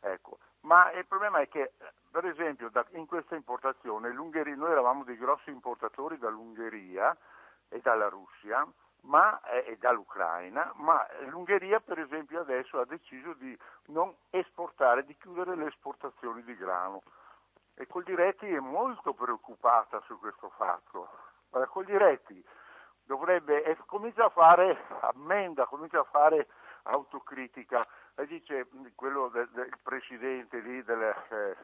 [0.01, 0.39] Ecco.
[0.61, 1.73] Ma il problema è che,
[2.11, 7.15] per esempio, da, in questa importazione, noi eravamo dei grossi importatori dall'Ungheria
[7.69, 8.67] e dalla Russia
[9.01, 15.15] ma, eh, e dall'Ucraina, ma l'Ungheria per esempio adesso ha deciso di non esportare, di
[15.17, 17.01] chiudere le esportazioni di grano.
[17.75, 21.09] E Coldiretti è molto preoccupata su questo fatto.
[21.69, 22.43] Coldiretti
[23.03, 26.47] dovrebbe, comincia a fare ammenda, comincia a fare
[26.83, 27.85] autocritica
[28.15, 31.57] e dice quello del, del presidente lì del eh,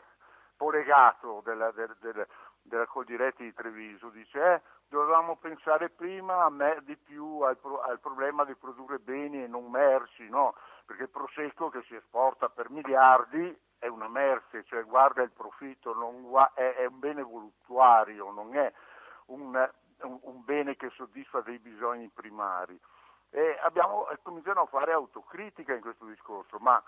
[0.56, 2.28] polegato della, del, del,
[2.62, 8.00] della Coldiretti di Treviso, dice eh, dovevamo pensare prima a me, di più al, al,
[8.00, 10.56] problema di produrre beni e non merci, no?
[10.86, 15.94] perché il prosecco che si esporta per miliardi è una merce, cioè guarda il profitto,
[15.94, 18.72] non, è, è, un bene voluttuario, non è
[19.28, 19.70] un,
[20.02, 22.80] un, un bene che soddisfa dei bisogni primari.
[23.30, 26.82] E abbiamo cominciato a fare autocritica in questo discorso, ma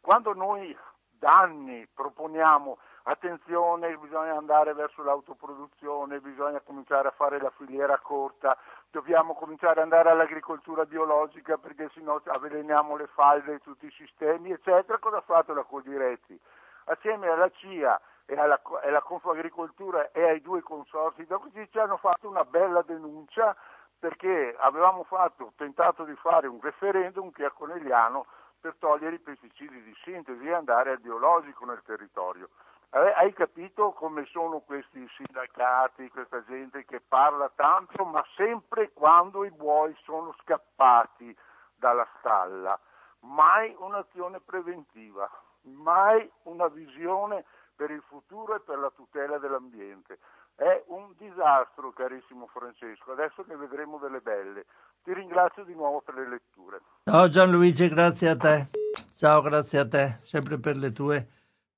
[0.00, 0.76] quando noi
[1.18, 8.56] da anni proponiamo attenzione, bisogna andare verso l'autoproduzione, bisogna cominciare a fare la filiera corta,
[8.90, 14.52] dobbiamo cominciare ad andare all'agricoltura biologica perché sennò avveleniamo le falde di tutti i sistemi,
[14.52, 16.38] eccetera, cosa ha fatto la Codiretti?
[16.84, 21.26] Assieme alla CIA e alla, alla Confagricoltura e ai due consorsi
[21.70, 23.56] ci hanno fatto una bella denuncia
[23.98, 28.26] perché avevamo fatto, tentato di fare un referendum che a Conegliano
[28.60, 32.48] per togliere i pesticidi di sintesi e andare al biologico nel territorio.
[32.90, 39.50] Hai capito come sono questi sindacati, questa gente che parla tanto, ma sempre quando i
[39.50, 41.36] buoi sono scappati
[41.74, 42.78] dalla stalla.
[43.20, 45.28] Mai un'azione preventiva,
[45.62, 47.44] mai una visione
[47.76, 50.18] per il futuro e per la tutela dell'ambiente.
[50.58, 54.66] È un disastro, carissimo Francesco, adesso ne vedremo delle belle.
[55.04, 56.80] Ti ringrazio di nuovo per le letture.
[57.04, 58.68] Ciao Gianluigi, grazie a te.
[59.14, 61.28] Ciao, grazie a te, sempre per le tue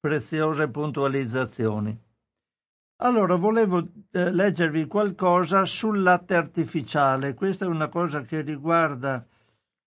[0.00, 1.94] preziose puntualizzazioni.
[3.02, 7.34] Allora, volevo eh, leggervi qualcosa sul latte artificiale.
[7.34, 9.22] Questa è una cosa che riguarda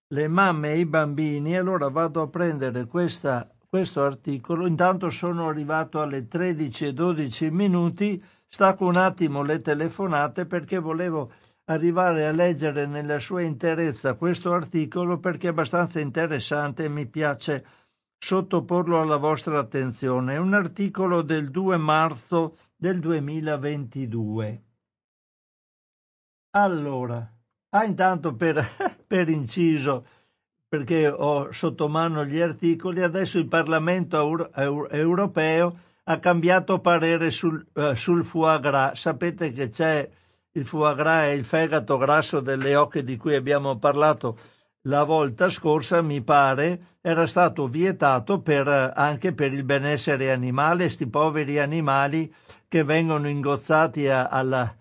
[0.06, 1.56] le mamme e i bambini.
[1.56, 4.68] Allora vado a prendere questa, questo articolo.
[4.68, 11.32] Intanto sono arrivato alle 13 e 12 minuti Stacco un attimo le telefonate perché volevo
[11.64, 17.66] arrivare a leggere nella sua interezza questo articolo perché è abbastanza interessante e mi piace
[18.16, 20.34] sottoporlo alla vostra attenzione.
[20.34, 24.64] È un articolo del 2 marzo del 2022.
[26.50, 27.28] Allora,
[27.70, 28.64] ah, intanto per,
[29.04, 30.06] per inciso,
[30.76, 37.30] perché ho sotto mano gli articoli, adesso il Parlamento Euro, Euro, europeo ha cambiato parere
[37.30, 38.98] sul, uh, sul foie gras.
[38.98, 40.08] Sapete che c'è
[40.50, 44.36] il foie gras e il fegato grasso delle oche di cui abbiamo parlato
[44.86, 51.06] la volta scorsa, mi pare, era stato vietato per, anche per il benessere animale, sti
[51.06, 52.34] poveri animali
[52.66, 54.74] che vengono ingozzati a, alla,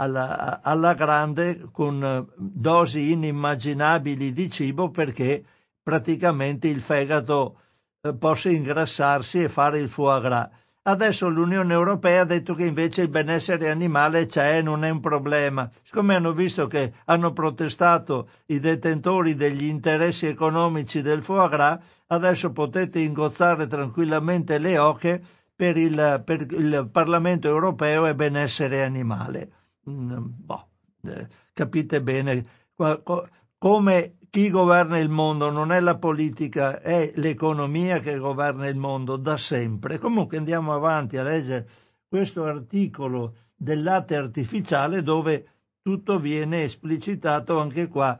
[0.00, 5.44] alla, alla grande con dosi inimmaginabili di cibo perché
[5.82, 7.60] praticamente il fegato
[8.00, 10.48] eh, possa ingrassarsi e fare il foie gras.
[10.82, 15.68] Adesso l'Unione Europea ha detto che invece il benessere animale c'è, non è un problema.
[15.82, 22.52] Siccome hanno visto che hanno protestato i detentori degli interessi economici del foie gras, adesso
[22.52, 25.20] potete ingozzare tranquillamente le oche
[25.54, 29.50] per il, per il Parlamento Europeo e benessere animale.
[29.88, 30.68] Mm, boh,
[31.54, 32.44] capite bene
[33.58, 39.16] come chi governa il mondo non è la politica, è l'economia che governa il mondo
[39.16, 39.98] da sempre.
[39.98, 41.68] Comunque andiamo avanti a leggere
[42.06, 45.48] questo articolo del latte artificiale dove
[45.82, 48.18] tutto viene esplicitato anche qua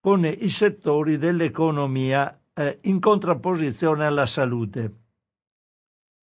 [0.00, 5.03] con i settori dell'economia eh, in contrapposizione alla salute.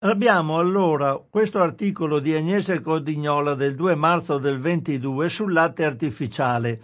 [0.03, 6.81] Abbiamo allora questo articolo di Agnese Codignola del 2 marzo del 22 sul latte artificiale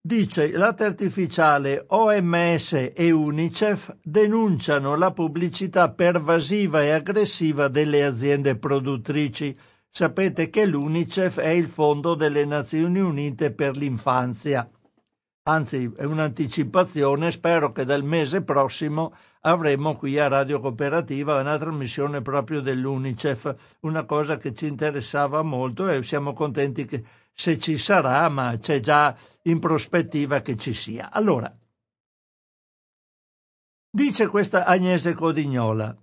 [0.00, 9.54] Dice latte artificiale, OMS e Unicef denunciano la pubblicità pervasiva e aggressiva delle aziende produttrici.
[9.90, 14.70] Sapete che l'Unicef è il fondo delle Nazioni Unite per l'infanzia.
[15.48, 22.20] Anzi, è un'anticipazione, spero che dal mese prossimo avremo qui a Radio Cooperativa una trasmissione
[22.20, 27.02] proprio dell'Unicef, una cosa che ci interessava molto e siamo contenti che
[27.32, 31.10] se ci sarà, ma c'è già in prospettiva che ci sia.
[31.10, 31.50] Allora,
[33.90, 35.96] dice questa Agnese Codignola,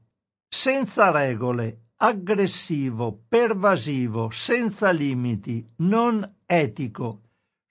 [0.48, 7.25] senza regole, aggressivo, pervasivo, senza limiti, non etico,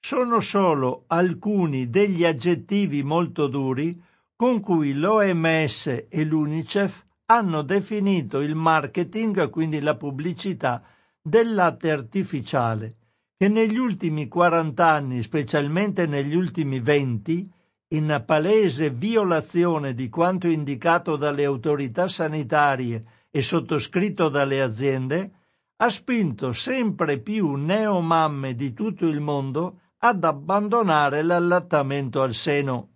[0.06, 3.98] sono solo alcuni degli aggettivi molto duri
[4.36, 10.82] con cui l'OMS e l'UNICEF hanno definito il marketing, quindi la pubblicità,
[11.22, 12.96] del latte artificiale
[13.34, 17.50] che negli ultimi 40 anni, specialmente negli ultimi 20,
[17.94, 25.30] in palese violazione di quanto indicato dalle autorità sanitarie e sottoscritto dalle aziende,
[25.76, 32.90] ha spinto sempre più neomamme di tutto il mondo ad abbandonare l'allattamento al seno.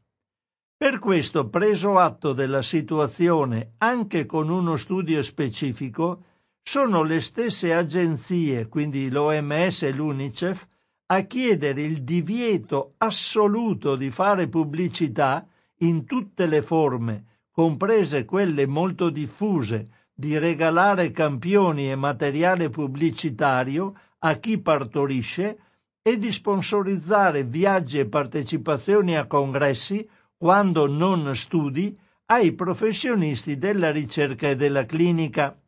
[0.76, 6.24] Per questo, preso atto della situazione anche con uno studio specifico,
[6.62, 10.68] sono le stesse agenzie, quindi l'OMS e l'UNICEF,
[11.06, 15.46] a chiedere il divieto assoluto di fare pubblicità
[15.78, 24.34] in tutte le forme, comprese quelle molto diffuse, di regalare campioni e materiale pubblicitario a
[24.34, 25.58] chi partorisce
[26.08, 30.08] e di sponsorizzare viaggi e partecipazioni a congressi,
[30.38, 31.94] quando non studi,
[32.26, 35.60] ai professionisti della ricerca e della clinica.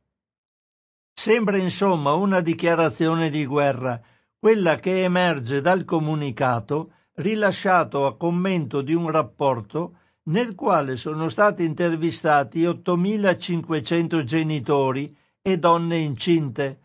[1.12, 4.00] Sembra insomma una dichiarazione di guerra,
[4.38, 9.96] quella che emerge dal comunicato rilasciato a commento di un rapporto
[10.30, 16.78] nel quale sono stati intervistati 8.500 genitori e donne incinte,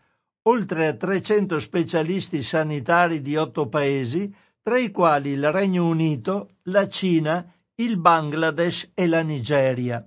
[0.48, 6.88] oltre a 300 specialisti sanitari di otto paesi, tra i quali il Regno Unito, la
[6.88, 10.06] Cina, il Bangladesh e la Nigeria.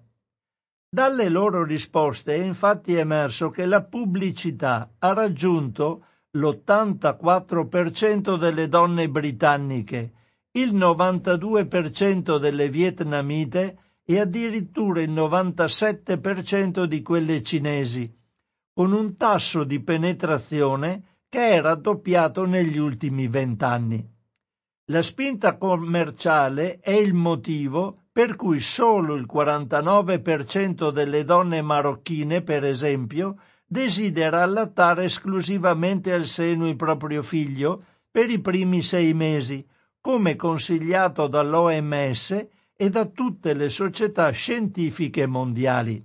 [0.91, 10.13] Dalle loro risposte è infatti emerso che la pubblicità ha raggiunto l'84% delle donne britanniche,
[10.51, 18.11] il 92% delle vietnamite e addirittura il 97% di quelle cinesi,
[18.73, 24.17] con un tasso di penetrazione che è raddoppiato negli ultimi vent'anni.
[24.85, 32.65] La spinta commerciale è il motivo per cui solo il 49% delle donne marocchine, per
[32.65, 39.65] esempio, desidera allattare esclusivamente al seno il proprio figlio per i primi sei mesi,
[40.01, 46.03] come consigliato dall'OMS e da tutte le società scientifiche mondiali.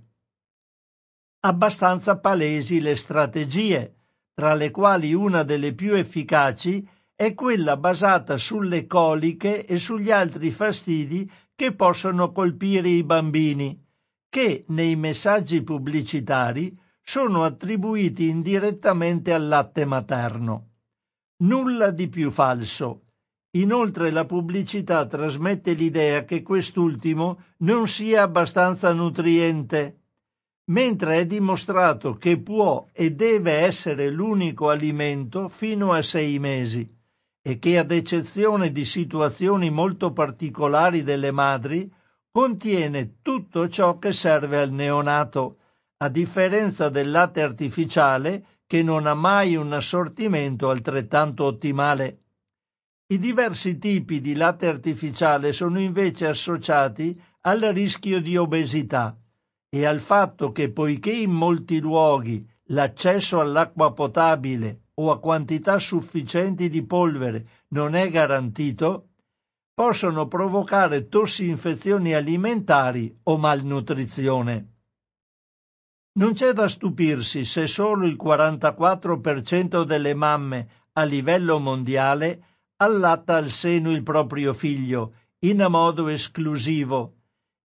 [1.45, 3.97] Abbastanza palesi le strategie,
[4.33, 10.49] tra le quali una delle più efficaci è quella basata sulle coliche e sugli altri
[10.49, 13.79] fastidi che possono colpire i bambini,
[14.27, 20.69] che nei messaggi pubblicitari sono attribuiti indirettamente al latte materno.
[21.43, 23.03] Nulla di più falso.
[23.51, 30.04] Inoltre la pubblicità trasmette l'idea che quest'ultimo non sia abbastanza nutriente,
[30.67, 36.87] mentre è dimostrato che può e deve essere l'unico alimento fino a sei mesi
[37.41, 41.91] e che ad eccezione di situazioni molto particolari delle madri
[42.31, 45.59] contiene tutto ciò che serve al neonato,
[45.97, 52.21] a differenza del latte artificiale che non ha mai un assortimento altrettanto ottimale.
[53.07, 59.15] I diversi tipi di latte artificiale sono invece associati al rischio di obesità
[59.75, 66.69] e al fatto che poiché in molti luoghi l'accesso all'acqua potabile o a quantità sufficienti
[66.69, 69.09] di polvere non è garantito,
[69.73, 74.69] possono provocare tossi-infezioni alimentari o malnutrizione.
[76.13, 83.49] Non c'è da stupirsi se solo il 44% delle mamme a livello mondiale allatta al
[83.49, 87.15] seno il proprio figlio in modo esclusivo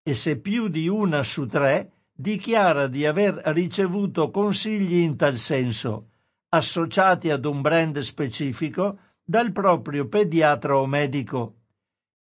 [0.02, 6.08] e se più di una su tre dichiara di aver ricevuto consigli in tal senso,
[6.50, 11.54] associati ad un brand specifico dal proprio pediatra o medico.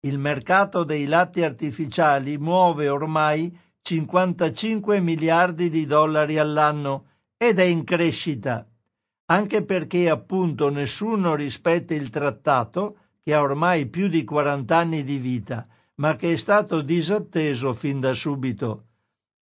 [0.01, 7.07] Il mercato dei latti artificiali muove ormai 55 miliardi di dollari all'anno
[7.39, 8.69] ed è in crescita,
[9.27, 15.17] anche perché appunto nessuno rispetta il trattato, che ha ormai più di 40 anni di
[15.17, 15.67] vita,
[15.97, 18.83] ma che è stato disatteso fin da subito.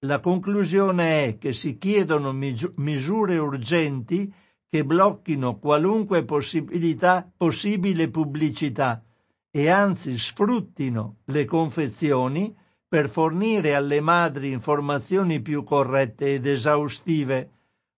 [0.04, 4.30] La conclusione è che si chiedono misure urgenti
[4.68, 9.02] che blocchino qualunque possibilità, possibile pubblicità
[9.50, 12.54] e anzi sfruttino le confezioni
[12.86, 17.50] per fornire alle madri informazioni più corrette ed esaustive.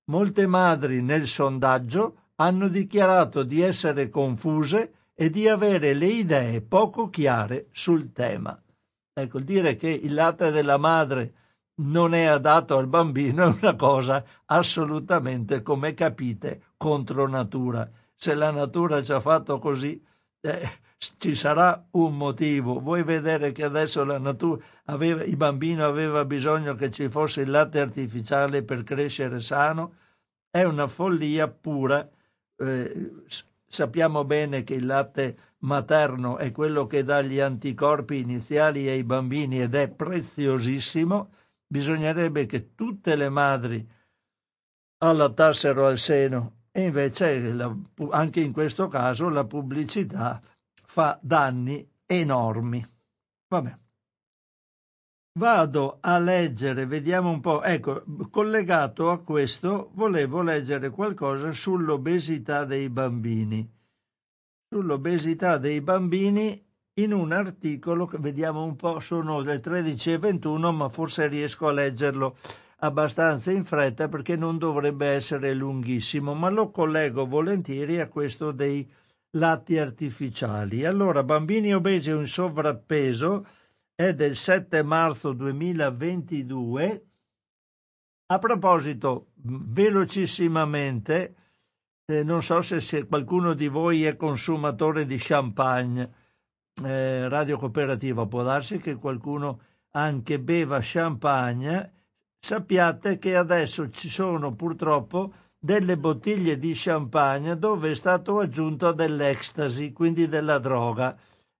[0.04, 7.10] Molte madri nel sondaggio hanno dichiarato di essere confuse e di avere le idee poco
[7.10, 8.62] chiare sul tema.
[9.12, 11.32] Ecco, dire che il latte della madre
[11.78, 17.88] non è adatto al bambino è una cosa assolutamente, come capite, contro natura.
[18.14, 20.02] Se la natura ci ha fatto così,
[20.40, 20.78] eh,
[21.18, 22.80] ci sarà un motivo.
[22.80, 27.50] Vuoi vedere che adesso la natura aveva, il bambino aveva bisogno che ci fosse il
[27.50, 29.94] latte artificiale per crescere sano?
[30.50, 32.08] È una follia pura.
[32.58, 33.12] Eh,
[33.68, 39.60] sappiamo bene che il latte materno è quello che dà gli anticorpi iniziali ai bambini
[39.60, 41.30] ed è preziosissimo
[41.66, 43.86] bisognerebbe che tutte le madri
[44.98, 47.74] allattassero al seno e invece la,
[48.10, 50.40] anche in questo caso la pubblicità
[50.84, 52.84] fa danni enormi.
[53.48, 53.78] Vabbè.
[55.38, 57.62] Vado a leggere, vediamo un po'.
[57.62, 63.70] Ecco, collegato a questo, volevo leggere qualcosa sull'obesità dei bambini.
[64.68, 66.65] Sull'obesità dei bambini
[66.98, 72.38] in un articolo che vediamo un po', sono le 13.21, ma forse riesco a leggerlo
[72.78, 78.90] abbastanza in fretta perché non dovrebbe essere lunghissimo, ma lo collego volentieri a questo dei
[79.32, 80.86] latti artificiali.
[80.86, 83.46] Allora, bambini obesi o in sovrappeso
[83.94, 87.04] è del 7 marzo 2022.
[88.28, 91.34] A proposito, velocissimamente,
[92.06, 96.24] eh, non so se, se qualcuno di voi è consumatore di champagne
[96.84, 99.60] eh, radio cooperativa, può darsi che qualcuno
[99.92, 101.92] anche beva champagne,
[102.38, 109.92] sappiate che adesso ci sono purtroppo delle bottiglie di champagne dove è stato aggiunto dell'ecstasy,
[109.92, 111.16] quindi della droga,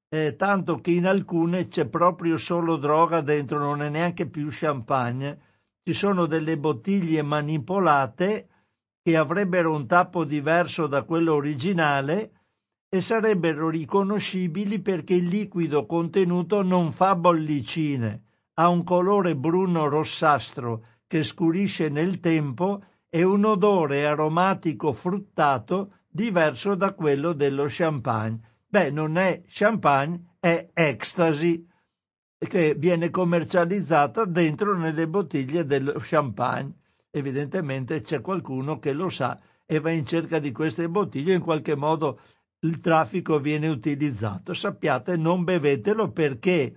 [0.09, 5.41] eh, tanto che in alcune c'è proprio solo droga dentro, non è neanche più champagne.
[5.83, 8.49] Ci sono delle bottiglie manipolate
[9.03, 12.33] che avrebbero un tappo diverso da quello originale
[12.89, 18.23] e sarebbero riconoscibili perché il liquido contenuto non fa bollicine,
[18.55, 26.75] ha un colore bruno rossastro che scurisce nel tempo e un odore aromatico fruttato diverso
[26.75, 28.41] da quello dello champagne.
[28.67, 31.67] Beh, non è champagne, è ecstasy
[32.39, 36.73] che viene commercializzata dentro nelle bottiglie dello champagne.
[37.11, 41.75] Evidentemente c'è qualcuno che lo sa e va in cerca di queste bottiglie in qualche
[41.75, 42.21] modo
[42.61, 44.55] il traffico viene utilizzato.
[44.55, 46.77] Sappiate, non bevetelo perché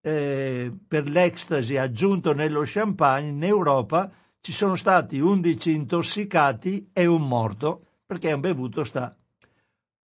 [0.00, 4.10] eh, per l'ecstasy aggiunto nello champagne in Europa
[4.40, 9.14] ci sono stati 11 intossicati e un morto perché hanno bevuto sta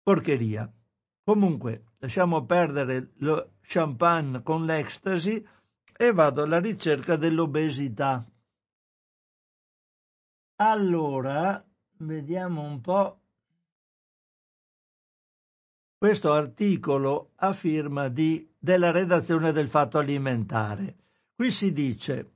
[0.03, 0.73] porcheria.
[1.23, 5.47] Comunque, lasciamo perdere lo champagne con l'ecstasy
[5.97, 8.25] e vado alla ricerca dell'obesità.
[10.57, 11.63] Allora,
[11.99, 13.20] vediamo un po'.
[16.01, 20.97] Questo articolo a firma di, della redazione del Fatto Alimentare.
[21.35, 22.31] Qui si dice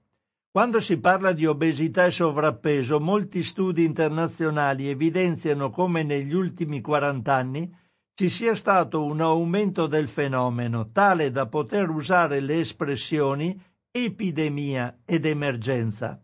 [0.51, 7.35] quando si parla di obesità e sovrappeso, molti studi internazionali evidenziano come negli ultimi 40
[7.35, 7.75] anni
[8.13, 13.59] ci sia stato un aumento del fenomeno tale da poter usare le espressioni
[13.91, 16.23] epidemia ed emergenza.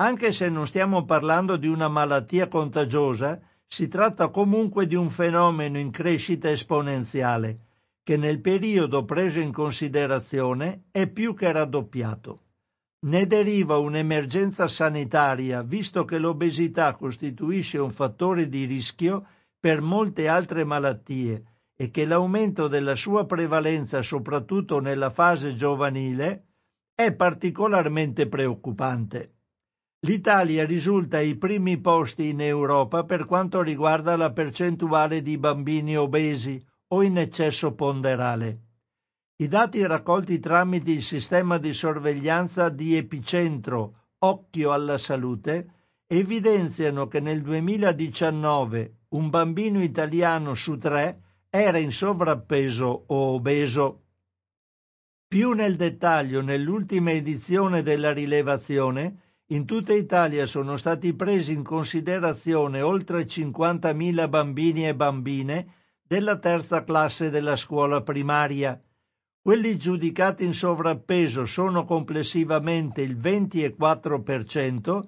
[0.00, 5.78] Anche se non stiamo parlando di una malattia contagiosa, si tratta comunque di un fenomeno
[5.78, 7.58] in crescita esponenziale,
[8.02, 12.40] che nel periodo preso in considerazione è più che raddoppiato.
[13.00, 19.26] Ne deriva un'emergenza sanitaria, visto che l'obesità costituisce un fattore di rischio
[19.60, 21.44] per molte altre malattie
[21.76, 26.46] e che l'aumento della sua prevalenza, soprattutto nella fase giovanile,
[26.94, 29.37] è particolarmente preoccupante.
[30.02, 36.64] L'Italia risulta ai primi posti in Europa per quanto riguarda la percentuale di bambini obesi
[36.88, 38.60] o in eccesso ponderale.
[39.38, 45.68] I dati raccolti tramite il sistema di sorveglianza di epicentro Occhio alla Salute
[46.06, 54.02] evidenziano che nel 2019 un bambino italiano su tre era in sovrappeso o obeso.
[55.26, 62.82] Più nel dettaglio, nell'ultima edizione della rilevazione, in tutta Italia sono stati presi in considerazione
[62.82, 65.72] oltre 50.000 bambini e bambine
[66.02, 68.78] della terza classe della scuola primaria,
[69.40, 75.00] quelli giudicati in sovrappeso sono complessivamente il 24%,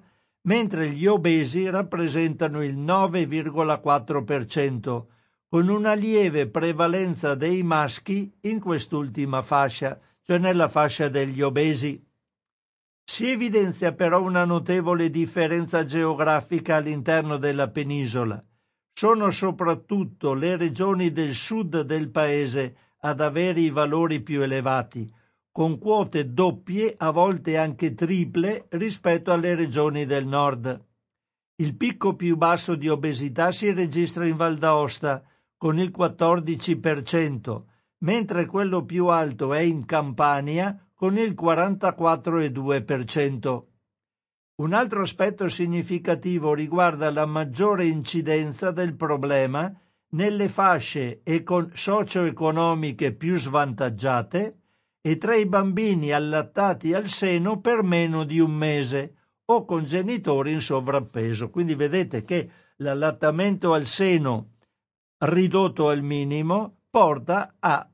[0.43, 5.05] mentre gli obesi rappresentano il 9,4%,
[5.47, 12.03] con una lieve prevalenza dei maschi in quest'ultima fascia, cioè nella fascia degli obesi.
[13.03, 18.43] Si evidenzia però una notevole differenza geografica all'interno della penisola.
[18.93, 25.11] Sono soprattutto le regioni del sud del paese ad avere i valori più elevati,
[25.51, 30.85] con quote doppie, a volte anche triple, rispetto alle regioni del nord.
[31.55, 35.23] Il picco più basso di obesità si registra in Val d'Aosta,
[35.57, 37.63] con il 14%,
[37.99, 43.63] mentre quello più alto è in Campania, con il 44,2%.
[44.61, 49.75] Un altro aspetto significativo riguarda la maggiore incidenza del problema
[50.09, 54.59] nelle fasce econ- socio-economiche più svantaggiate
[55.01, 59.15] e tra i bambini allattati al seno per meno di un mese
[59.45, 61.49] o con genitori in sovrappeso.
[61.49, 64.51] Quindi vedete che l'allattamento al seno
[65.17, 67.91] ridotto al minimo porta a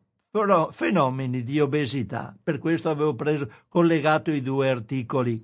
[0.72, 2.36] fenomeni di obesità.
[2.41, 5.41] Per questo avevo preso, collegato i due articoli.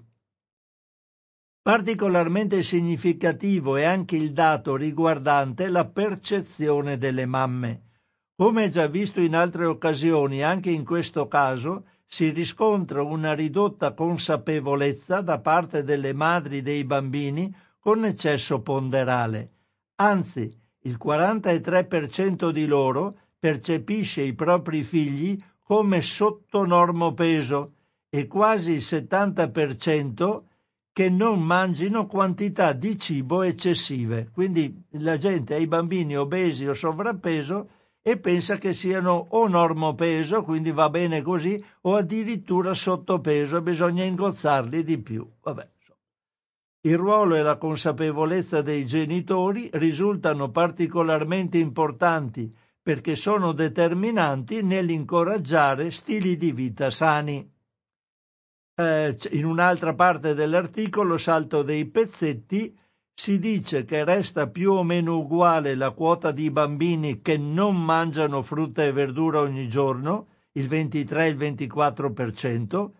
[1.61, 7.83] Particolarmente significativo è anche il dato riguardante la percezione delle mamme.
[8.35, 15.21] Come già visto in altre occasioni, anche in questo caso si riscontra una ridotta consapevolezza
[15.21, 19.51] da parte delle madri dei bambini con eccesso ponderale.
[19.95, 27.73] Anzi, il 43% di loro percepisce i propri figli come sotto normopeso
[28.09, 30.43] e quasi il 70%
[30.93, 34.29] che non mangino quantità di cibo eccessive.
[34.31, 37.69] Quindi la gente ha i bambini obesi o sovrappeso
[38.01, 44.85] e pensa che siano o normopeso, quindi va bene così, o addirittura sottopeso, bisogna ingozzarli
[44.85, 45.29] di più.
[45.41, 45.69] Vabbè.
[46.85, 56.35] Il ruolo e la consapevolezza dei genitori risultano particolarmente importanti perché sono determinanti nell'incoraggiare stili
[56.35, 57.49] di vita sani
[58.75, 62.77] eh, in un'altra parte dell'articolo, salto dei pezzetti,
[63.15, 68.41] si dice che resta più o meno uguale la quota di bambini che non mangiano
[68.41, 72.91] frutta e verdura ogni giorno, il 23 il 24%,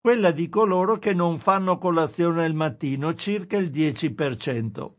[0.00, 4.90] quella di coloro che non fanno colazione al mattino, circa il 10%.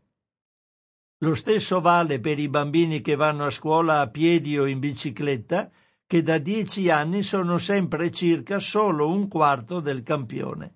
[1.18, 5.70] Lo stesso vale per i bambini che vanno a scuola a piedi o in bicicletta
[6.06, 10.74] che da dieci anni sono sempre circa solo un quarto del campione.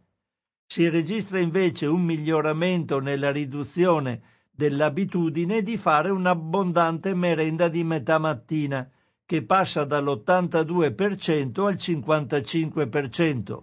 [0.67, 8.91] Si registra invece un miglioramento nella riduzione dell'abitudine di fare un'abbondante merenda di metà mattina,
[9.25, 13.63] che passa dall'82% al 55%,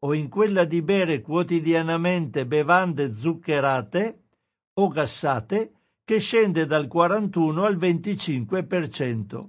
[0.00, 4.20] o in quella di bere quotidianamente bevande zuccherate
[4.74, 5.72] o gassate,
[6.06, 9.48] che scende dal 41 al 25%.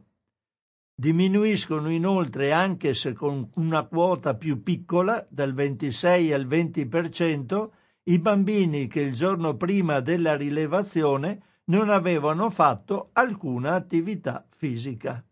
[0.92, 7.70] Diminuiscono inoltre, anche se con una quota più piccola, dal 26 al 20%,
[8.06, 15.24] i bambini che il giorno prima della rilevazione non avevano fatto alcuna attività fisica.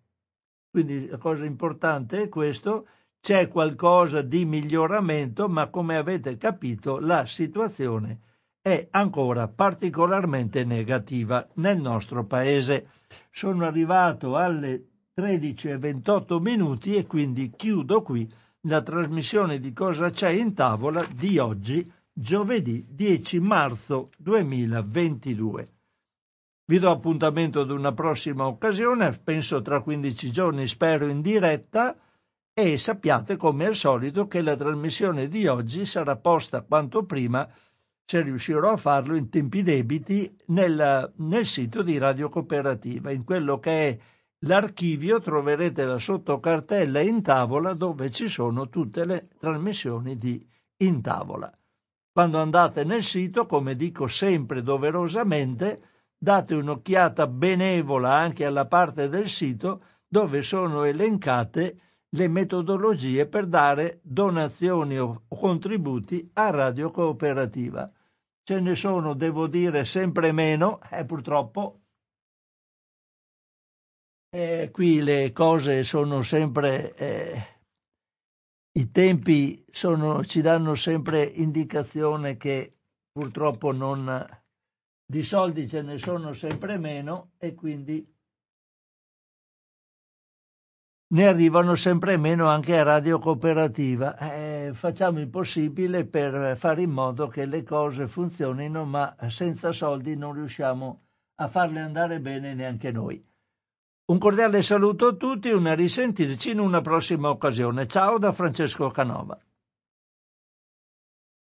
[0.69, 2.87] Quindi la cosa importante è questo,
[3.19, 8.19] c'è qualcosa di miglioramento, ma come avete capito la situazione
[8.65, 12.87] è ancora particolarmente negativa nel nostro paese.
[13.29, 18.27] Sono arrivato alle 13 e 28 minuti e quindi chiudo qui
[18.61, 25.69] la trasmissione di Cosa c'è in tavola di oggi, giovedì 10 marzo 2022.
[26.65, 31.95] Vi do appuntamento ad una prossima occasione, penso tra 15 giorni, spero in diretta,
[32.51, 37.47] e sappiate come al solito che la trasmissione di oggi sarà posta quanto prima,
[38.05, 43.59] se riuscirò a farlo in tempi debiti, nel, nel sito di Radio Cooperativa, in quello
[43.59, 43.99] che è
[44.45, 51.51] l'archivio troverete la sottocartella in tavola dove ci sono tutte le trasmissioni di in tavola.
[52.11, 55.81] Quando andate nel sito, come dico sempre doverosamente,
[56.15, 61.79] date un'occhiata benevola anche alla parte del sito dove sono elencate
[62.15, 67.91] le metodologie per dare donazioni o contributi a Radio Cooperativa.
[68.41, 71.81] Ce ne sono, devo dire, sempre meno eh, purtroppo
[74.29, 77.59] eh, qui le cose sono sempre, eh,
[78.73, 82.77] i tempi sono, ci danno sempre indicazione che
[83.11, 84.25] purtroppo non,
[85.05, 88.14] di soldi ce ne sono sempre meno e quindi
[91.07, 94.17] ne arrivano sempre meno anche a Radio Cooperativa.
[94.17, 100.15] Eh, facciamo il possibile per fare in modo che le cose funzionino, ma senza soldi
[100.15, 101.01] non riusciamo
[101.35, 103.23] a farle andare bene neanche noi.
[104.07, 107.87] Un cordiale saluto a tutti una risentirci in una prossima occasione.
[107.87, 109.37] Ciao da Francesco Canova.